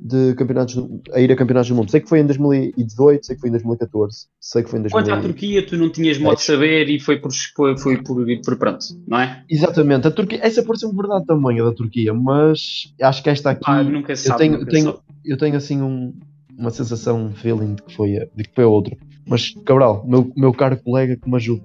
[0.05, 0.75] De campeonatos,
[1.13, 1.89] a ir a campeonatos do mundo.
[1.89, 5.09] Sei que foi em 2018, sei que foi em 2014, sei que foi em Quanto
[5.11, 5.21] à 2018.
[5.33, 8.85] Turquia, tu não tinhas modo de saber e foi por, foi, foi por, por pronto,
[9.07, 9.45] não é?
[9.49, 13.63] Exatamente, a Turquia, essa uma verdade também, a da Turquia, mas acho que esta aqui,
[13.65, 14.39] Ah, nunca se eu sabe.
[14.49, 16.13] tenho, tenho, eu tenho assim um-
[16.57, 18.97] uma sensação, um feeling de que foi, a- de que foi a outra.
[19.25, 21.63] Mas, Cabral, meu, meu caro colega que me ajuda.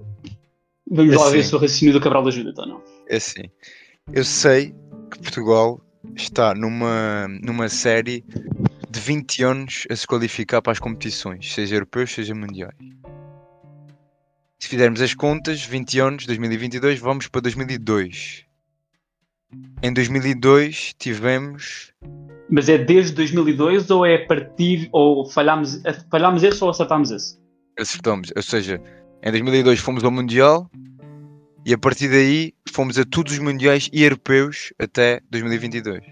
[0.89, 1.31] Vamos lá Assim.
[1.33, 2.81] ver se o raciocínio do Cabral ajuda ou não.
[3.09, 3.43] É assim.
[4.13, 4.73] Eu sei
[5.11, 5.81] que Portugal
[6.15, 8.23] está numa, numa série
[8.89, 12.75] de 20 anos a se qualificar para as competições, seja europeus, seja mundiais.
[14.59, 18.45] Se fizermos as contas, 20 anos, 2022, vamos para 2002.
[19.81, 21.93] Em 2002 tivemos.
[22.49, 25.81] Mas é desde 2002 ou é a partir, ou falhámos,
[26.11, 27.39] falhámos esse ou acertámos esse?
[27.79, 28.81] Acertamos, ou seja,
[29.23, 30.69] em 2002 fomos ao Mundial
[31.69, 36.03] e a partir daí fomos a todos os Mundiais e europeus até 2022.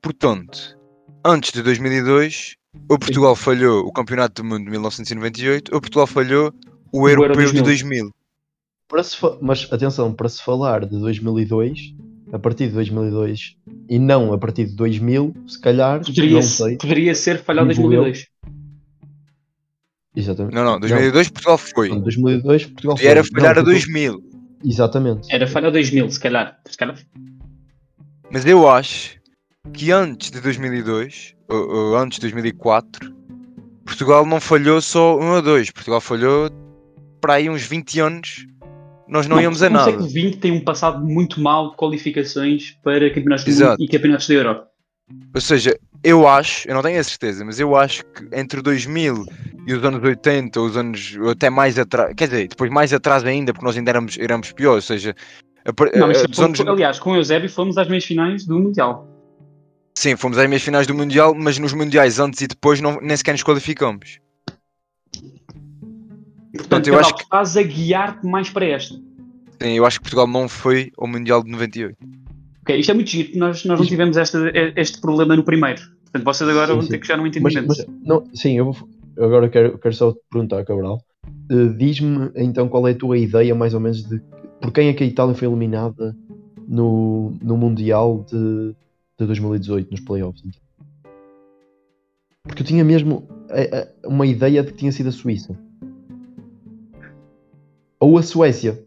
[0.00, 0.78] Portanto,
[1.24, 2.54] antes de 2002,
[2.88, 6.54] ou Portugal falhou o Campeonato do Mundo de 1998, ou Portugal falhou
[6.92, 7.64] o Euro Europeu de 2000.
[8.04, 8.14] 2000.
[8.86, 11.80] Para se mas atenção, para se falar de 2002,
[12.32, 13.56] a partir de 2002
[13.90, 16.76] e não a partir de 2000, se calhar, Poderia, não sei.
[16.76, 18.26] poderia ser falhado Digo 2002.
[20.14, 20.54] Exatamente.
[20.54, 21.88] Não, não, 2002 Portugal foi.
[21.88, 23.32] Não, 2002 Portugal E era foi.
[23.32, 24.35] falhar Não, a Portugal- 2000.
[24.66, 25.32] Exatamente.
[25.32, 26.58] Era falhado 2000, se calhar.
[26.66, 26.96] Se calhar.
[28.30, 29.16] Mas eu acho
[29.72, 33.14] que antes de 2002, ou, ou antes de 2004,
[33.84, 35.70] Portugal não falhou só 1 ou 2.
[35.70, 36.50] Portugal falhou
[37.20, 38.46] para aí uns 20 anos.
[39.08, 39.84] Nós não, íamos a nada.
[39.84, 43.82] século XX tem um passado muito mau de qualificações para campeonatos do mundo Exato.
[43.82, 44.65] e campeonatos da Europa.
[45.34, 49.24] Ou seja, eu acho, eu não tenho a certeza, mas eu acho que entre 2000
[49.66, 53.24] e os anos 80, os anos ou até mais atrás, quer dizer, depois mais atrás
[53.24, 55.14] ainda, porque nós ainda éramos, éramos piores, ou seja,
[55.64, 59.06] a par- Não, eh, anos, aliás, com o Eusébio fomos às meias finais do Mundial.
[59.96, 63.16] sim, fomos às meias finais do Mundial, mas nos Mundiais antes e depois não, nem
[63.16, 64.18] sequer nos qualificamos.
[66.56, 68.94] Portanto, eu Cabral, acho tu estás a guiar-te mais para esta.
[69.62, 71.96] Sim, eu acho que Portugal não foi ao Mundial de 98.
[72.66, 74.38] Ok, isto é muito giro, nós, nós não tivemos esta,
[74.74, 75.80] este problema no primeiro.
[76.02, 76.88] Portanto, vocês agora Sim, vão sim.
[76.88, 77.66] ter que já não entendimento.
[77.68, 81.00] mas não, sim, eu vou, agora quero, quero só te perguntar, Cabral.
[81.48, 84.20] Eh, Diz-me então qual é a tua ideia, mais ou menos, de
[84.60, 86.16] por quem é que a Itália foi eliminada
[86.66, 88.74] no, no Mundial de,
[89.16, 90.42] de 2018, nos playoffs.
[90.44, 90.60] então.
[92.48, 93.28] Porque eu tinha mesmo
[94.04, 95.56] uma ideia de que tinha sido a Suíça.
[98.00, 98.82] Ou a Suécia.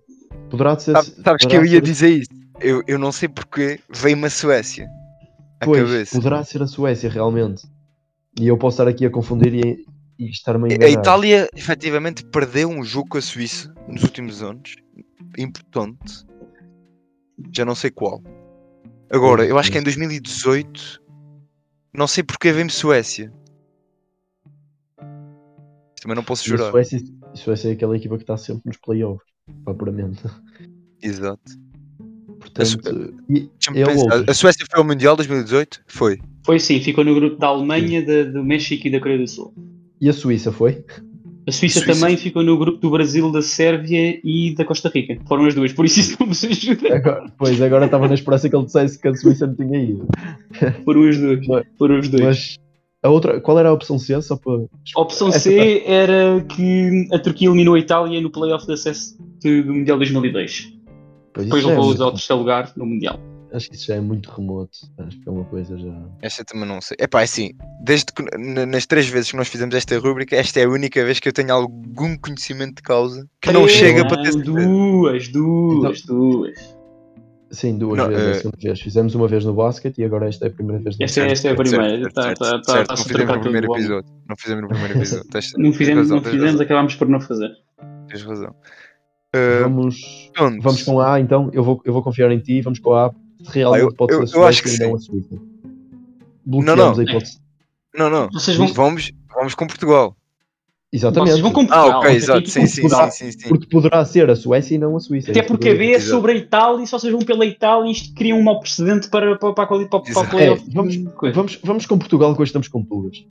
[0.49, 0.93] Poderá ser.
[0.93, 2.38] Sabe- sabes que poderá eu ia ser- dizer isso?
[2.61, 4.89] Eu, eu não sei porque veio-me a Suécia
[5.61, 6.15] à Pois, cabeça.
[6.15, 7.67] poderá ser a Suécia, realmente.
[8.39, 9.85] E eu posso estar aqui a confundir e,
[10.17, 10.89] e estar-me a A.
[10.89, 14.75] Itália efetivamente perdeu um jogo com a Suíça nos últimos anos.
[15.37, 16.25] Importante.
[17.55, 18.21] Já não sei qual.
[19.11, 21.01] Agora, eu acho que em 2018
[21.93, 23.33] não sei porque veio-me Suécia.
[26.01, 26.71] Também não posso jurar.
[26.71, 26.99] Suécia,
[27.33, 29.27] Suécia é aquela equipa que está sempre nos playoffs,
[29.63, 30.23] propriamente.
[31.01, 31.68] Exato.
[32.65, 34.23] Portanto, Deixa-me é pensar.
[34.29, 35.81] A Suécia foi ao Mundial 2018?
[35.87, 36.19] Foi.
[36.45, 39.53] Foi sim, ficou no grupo da Alemanha, da- do México e da Coreia do Sul.
[40.01, 40.83] E a Suíça foi?
[41.47, 41.99] A Suíça, Suíça.
[41.99, 45.17] também ficou no grupo do Brasil, da Sérvia e da Costa Rica.
[45.27, 46.95] Foram as duas, por isso isso não me ajuda.
[46.95, 50.07] Agora, pois, agora estava na esperança que ele dissesse que a Suíça não tinha ido.
[50.85, 51.47] Foram as duas.
[51.47, 52.21] Mas- Foram as duas.
[52.23, 52.57] Mas
[53.01, 54.21] a outra, qual era a opção C?
[54.21, 54.65] Só para.
[54.95, 59.17] A opção Essa C era que a Turquia eliminou a Itália no playoff de acesso
[59.41, 60.73] de- do Mundial 2002.
[61.33, 63.19] Pois, Depois já é muito- ao terceiro lugar no Mundial.
[63.51, 64.77] Acho que isso já é muito remoto.
[64.99, 65.91] Acho que é uma coisa já.
[66.21, 66.95] Esta também não sei.
[66.99, 67.49] Epá, é assim,
[67.81, 68.21] desde que
[68.67, 71.33] nas três vezes que nós fizemos esta rúbrica, esta é a única vez que eu
[71.33, 74.35] tenho algum conhecimento de causa que não Três, chega para ter.
[74.35, 76.77] Duas, duas, duas.
[77.51, 78.27] Sim, duas Não, vezes.
[78.27, 78.79] a segunda vez.
[78.79, 81.31] Fizemos uma vez no basquete e agora esta é a primeira vez no Esta é,
[81.31, 81.97] esta é a primeira.
[81.97, 84.11] Não a fizemos no primeiro episódio.
[84.29, 85.29] Não fizemos no primeiro episódio.
[85.57, 87.49] Não fizemos, razão, não fizemos acabámos por não fazer.
[88.07, 88.53] tens razão.
[89.35, 90.61] Uh, Vamos, pronto.
[90.61, 91.49] vamos com a A então.
[91.53, 92.61] Eu vou, eu vou confiar em ti.
[92.61, 93.11] Vamos com a.
[93.47, 95.03] Realmente Ah, eu- pode eu- ser a eu acho Suécia que e não sim.
[95.03, 95.35] a Suíça.
[95.35, 95.41] Não,
[96.45, 96.99] Bloqueamos não.
[96.99, 97.37] a hipótese.
[97.95, 98.29] Não, não.
[98.31, 100.15] Vocês vão, Vamos, vamos com Portugal.
[100.91, 101.29] Exatamente.
[101.29, 101.99] vocês vão com Ah, Portugal.
[101.99, 102.49] ok, tem exato.
[102.49, 103.47] Sim, sim, sim, sim, sim.
[103.49, 105.29] Porque poderá ser a Suécia e não a Suíça.
[105.29, 107.45] Até É porque a eu B é sobre a Itália e se vocês vão pela
[107.45, 110.63] Itália isto cria um mau precedente para, para, para, para, para playoff.
[110.67, 111.35] É, vamos- Coisa.
[111.35, 113.23] Vamos, vamos com Portugal, que hoje estamos com todas.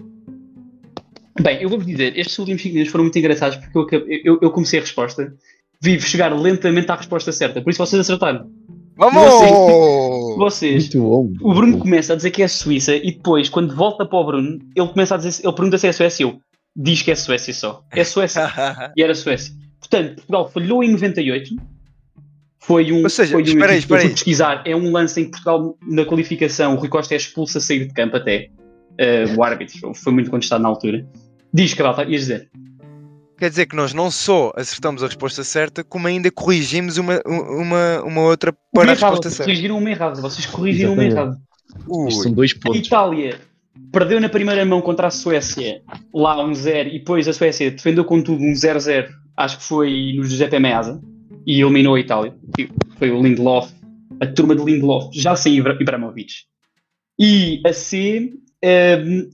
[1.40, 4.38] Bem, eu vou-vos dizer, estes últimos 5 minutos foram muito engraçados porque eu, acabei- eu,
[4.40, 5.34] eu comecei a resposta,
[5.82, 8.50] vi chegar lentamente à resposta certa, por isso vocês acertaram.
[8.96, 10.36] Vamos!
[10.36, 11.32] Vocês, Muito bom.
[11.40, 14.24] o Bruno começa a dizer que é a Suíça e depois, quando volta para o
[14.24, 16.40] Bruno, ele começa a dizer, ele pergunta se é a Suécia e eu,
[16.76, 17.84] diz que é a Suécia só.
[17.92, 18.52] É a Suécia.
[18.96, 19.54] e era a Suécia.
[19.78, 21.54] Portanto, Portugal falhou em 98.
[22.60, 23.02] Foi um.
[23.02, 24.08] Ou seja, foi um espera aí, espera aí.
[24.10, 24.62] pesquisar.
[24.66, 27.86] É um lance em que Portugal, na qualificação, o Rui Costa é expulso a sair
[27.86, 28.48] de campo até.
[29.00, 31.06] Uh, o árbitro foi muito contestado na altura.
[31.52, 32.50] Diz, Cabral, ias dizer.
[33.38, 38.02] Quer dizer que nós não só acertamos a resposta certa, como ainda corrigimos uma, uma,
[38.02, 39.44] uma outra para a resposta certa.
[39.44, 41.38] Corrigiram uma errada, vocês corrigiram uma errada.
[42.10, 42.80] São dois pontos.
[42.80, 43.40] A Itália
[43.92, 45.80] perdeu na primeira mão contra a Suécia,
[46.12, 50.24] lá 1-0, e depois a Suécia defendeu com tudo um 0-0, acho que foi no
[50.24, 51.00] Giuseppe Meazza,
[51.46, 52.34] e eliminou a Itália.
[52.98, 53.72] Foi o Lindelof,
[54.20, 56.32] a turma de Lindelof, já sem Ibrahimovic.
[57.18, 58.32] E a C,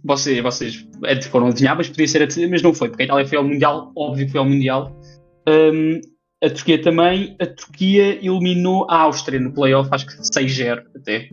[0.05, 0.87] vocês, vocês
[1.31, 3.93] foram adivinháveis, podia ser a C, mas não foi, porque a Itália foi ao Mundial,
[3.97, 5.01] óbvio que foi ao Mundial.
[5.49, 6.01] Um,
[6.43, 11.29] a Turquia também, a Turquia eliminou a Áustria no playoff, acho que 6-0 até.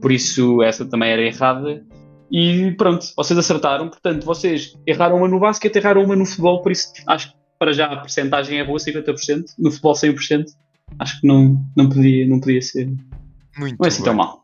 [0.00, 1.82] Por isso essa também era errada.
[2.30, 3.88] E pronto, vocês acertaram.
[3.88, 7.72] Portanto, vocês erraram uma no basquete, erraram uma no futebol, por isso acho que para
[7.72, 9.44] já a porcentagem é boa, 50%.
[9.58, 10.46] No futebol, 100%.
[10.98, 12.86] Acho que não, não, podia, não podia ser.
[13.56, 14.41] Muito não é assim tão mal.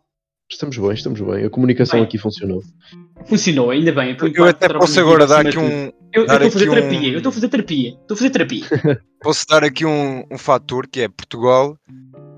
[0.51, 1.44] Estamos bem, estamos bem.
[1.44, 2.62] A comunicação bem, aqui funcionou.
[3.26, 4.16] Funcionou, ainda bem.
[4.18, 5.92] Eu, eu até posso agora dar aqui um.
[6.12, 7.12] Eu estou a fazer terapia, um...
[7.12, 8.64] eu estou a fazer terapia, estou a fazer terapia.
[9.20, 11.76] posso dar aqui um, um fator que é Portugal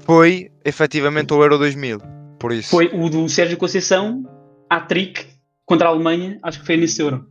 [0.00, 2.00] foi efetivamente o Euro 2000.
[2.38, 2.70] Por isso.
[2.70, 4.24] Foi o do Sérgio Conceição,
[4.68, 5.26] a trick
[5.64, 7.26] contra a Alemanha, acho que foi nesse Euro.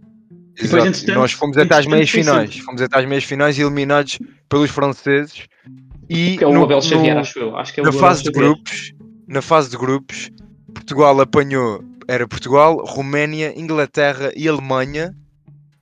[0.57, 0.91] Exato.
[0.91, 2.57] Depois, nós fomos até às meias finais.
[2.59, 5.45] Fomos até às meias finais eliminados pelos franceses.
[6.09, 7.57] E que é o no, Abel Xavier, no, acho eu.
[7.57, 8.93] Acho que é o na fase de grupos,
[9.27, 10.32] na fase de grupos,
[10.74, 15.15] Portugal apanhou, era Portugal, Roménia, Inglaterra e Alemanha.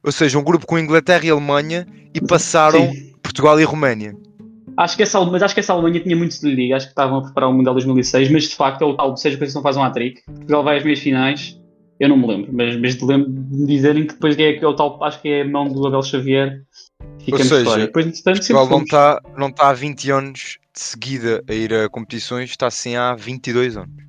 [0.03, 3.13] Ou seja, um grupo com Inglaterra e Alemanha e passaram Sim.
[3.21, 4.15] Portugal e Roménia.
[4.77, 7.17] Acho que essa, mas acho que essa Alemanha tinha muito de liga, acho que estavam
[7.17, 9.75] a preparar o Mundial 2006, mas de facto é o tal, seja que não faz
[9.75, 11.57] um hat-trick, Portugal vai às meias finais
[11.99, 15.03] eu não me lembro, mas, mas lembro de dizerem que depois é, é o tal,
[15.03, 16.63] acho que é a mão do Abel Xavier.
[17.29, 21.73] Ou seja, depois, Portugal não está não tá há 20 anos de seguida a ir
[21.73, 24.06] a competições, está assim há 22 anos.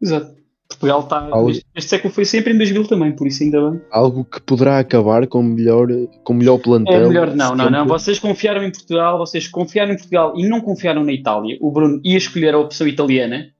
[0.00, 0.40] Exato.
[0.70, 1.28] Portugal está.
[1.30, 1.50] Algo...
[1.50, 3.80] Este século foi sempre em 2000 também, por isso ainda bem.
[3.90, 5.88] Algo que poderá acabar com melhor,
[6.22, 6.94] com melhor plantel.
[6.94, 7.86] É melhor, não, não, não.
[7.86, 11.58] Vocês confiaram em Portugal, vocês confiaram em Portugal e não confiaram na Itália.
[11.60, 13.52] O Bruno ia escolher a opção italiana,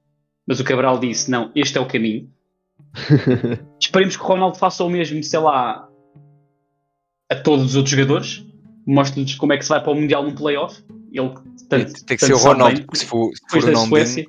[0.47, 2.29] mas o Cabral disse: não, este é o caminho.
[3.79, 5.87] Esperemos que o Ronaldo faça o mesmo, sei lá,
[7.29, 8.45] a todos os outros jogadores.
[8.87, 10.81] Mostre-lhes como é que se vai para o Mundial no playoff.
[11.11, 11.29] Ele
[11.69, 13.79] tanto, tem, tem que ser o Ronaldo, bem, porque se for, se depois, for da
[13.87, 14.25] Suécia,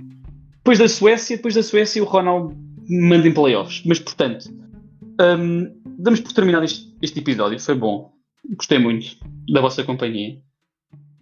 [0.63, 2.57] depois da Suécia, depois da Suécia, o Ronaldo
[2.89, 3.83] manda em playoffs.
[3.85, 4.49] Mas portanto,
[5.21, 7.59] um, damos por terminado este, este episódio.
[7.59, 8.13] Foi bom.
[8.57, 9.17] Gostei muito
[9.51, 10.39] da vossa companhia.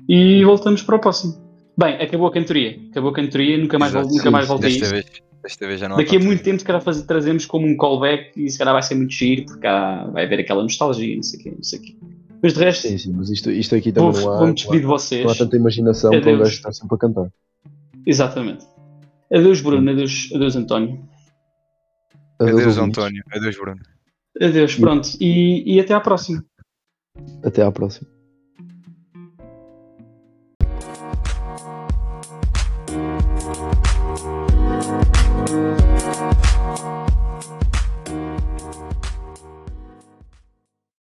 [0.06, 1.34] E voltamos para o próximo.
[1.76, 2.78] Bem, acabou a cantoria.
[2.90, 4.90] Acabou a cantoria, nunca mais, Exato, nunca mais voltei a isto.
[4.90, 5.06] Vez.
[5.42, 8.32] Desta vez já não Daqui a muito tempo, se calhar, fazer, trazemos como um callback
[8.36, 11.40] e se calhar vai ser muito giro, porque há, vai haver aquela nostalgia, não sei
[11.40, 11.96] o quê, não sei o quê.
[12.42, 12.88] Mas de resto.
[12.88, 14.38] Sim, sim, mas isto, isto aqui também vou, não há.
[14.38, 15.24] Vou-me despedir de vocês.
[15.24, 17.32] Não há tanta imaginação para o gajo estar sempre a cantar.
[18.06, 18.66] Exatamente.
[19.32, 19.90] Adeus, Bruno.
[19.90, 21.08] Adeus, adeus António.
[22.40, 23.22] Adeus, adeus António.
[23.32, 23.80] Adeus, Bruno.
[24.40, 25.08] Adeus, pronto.
[25.20, 26.44] E, e até à próxima.
[27.44, 28.08] Até à próxima.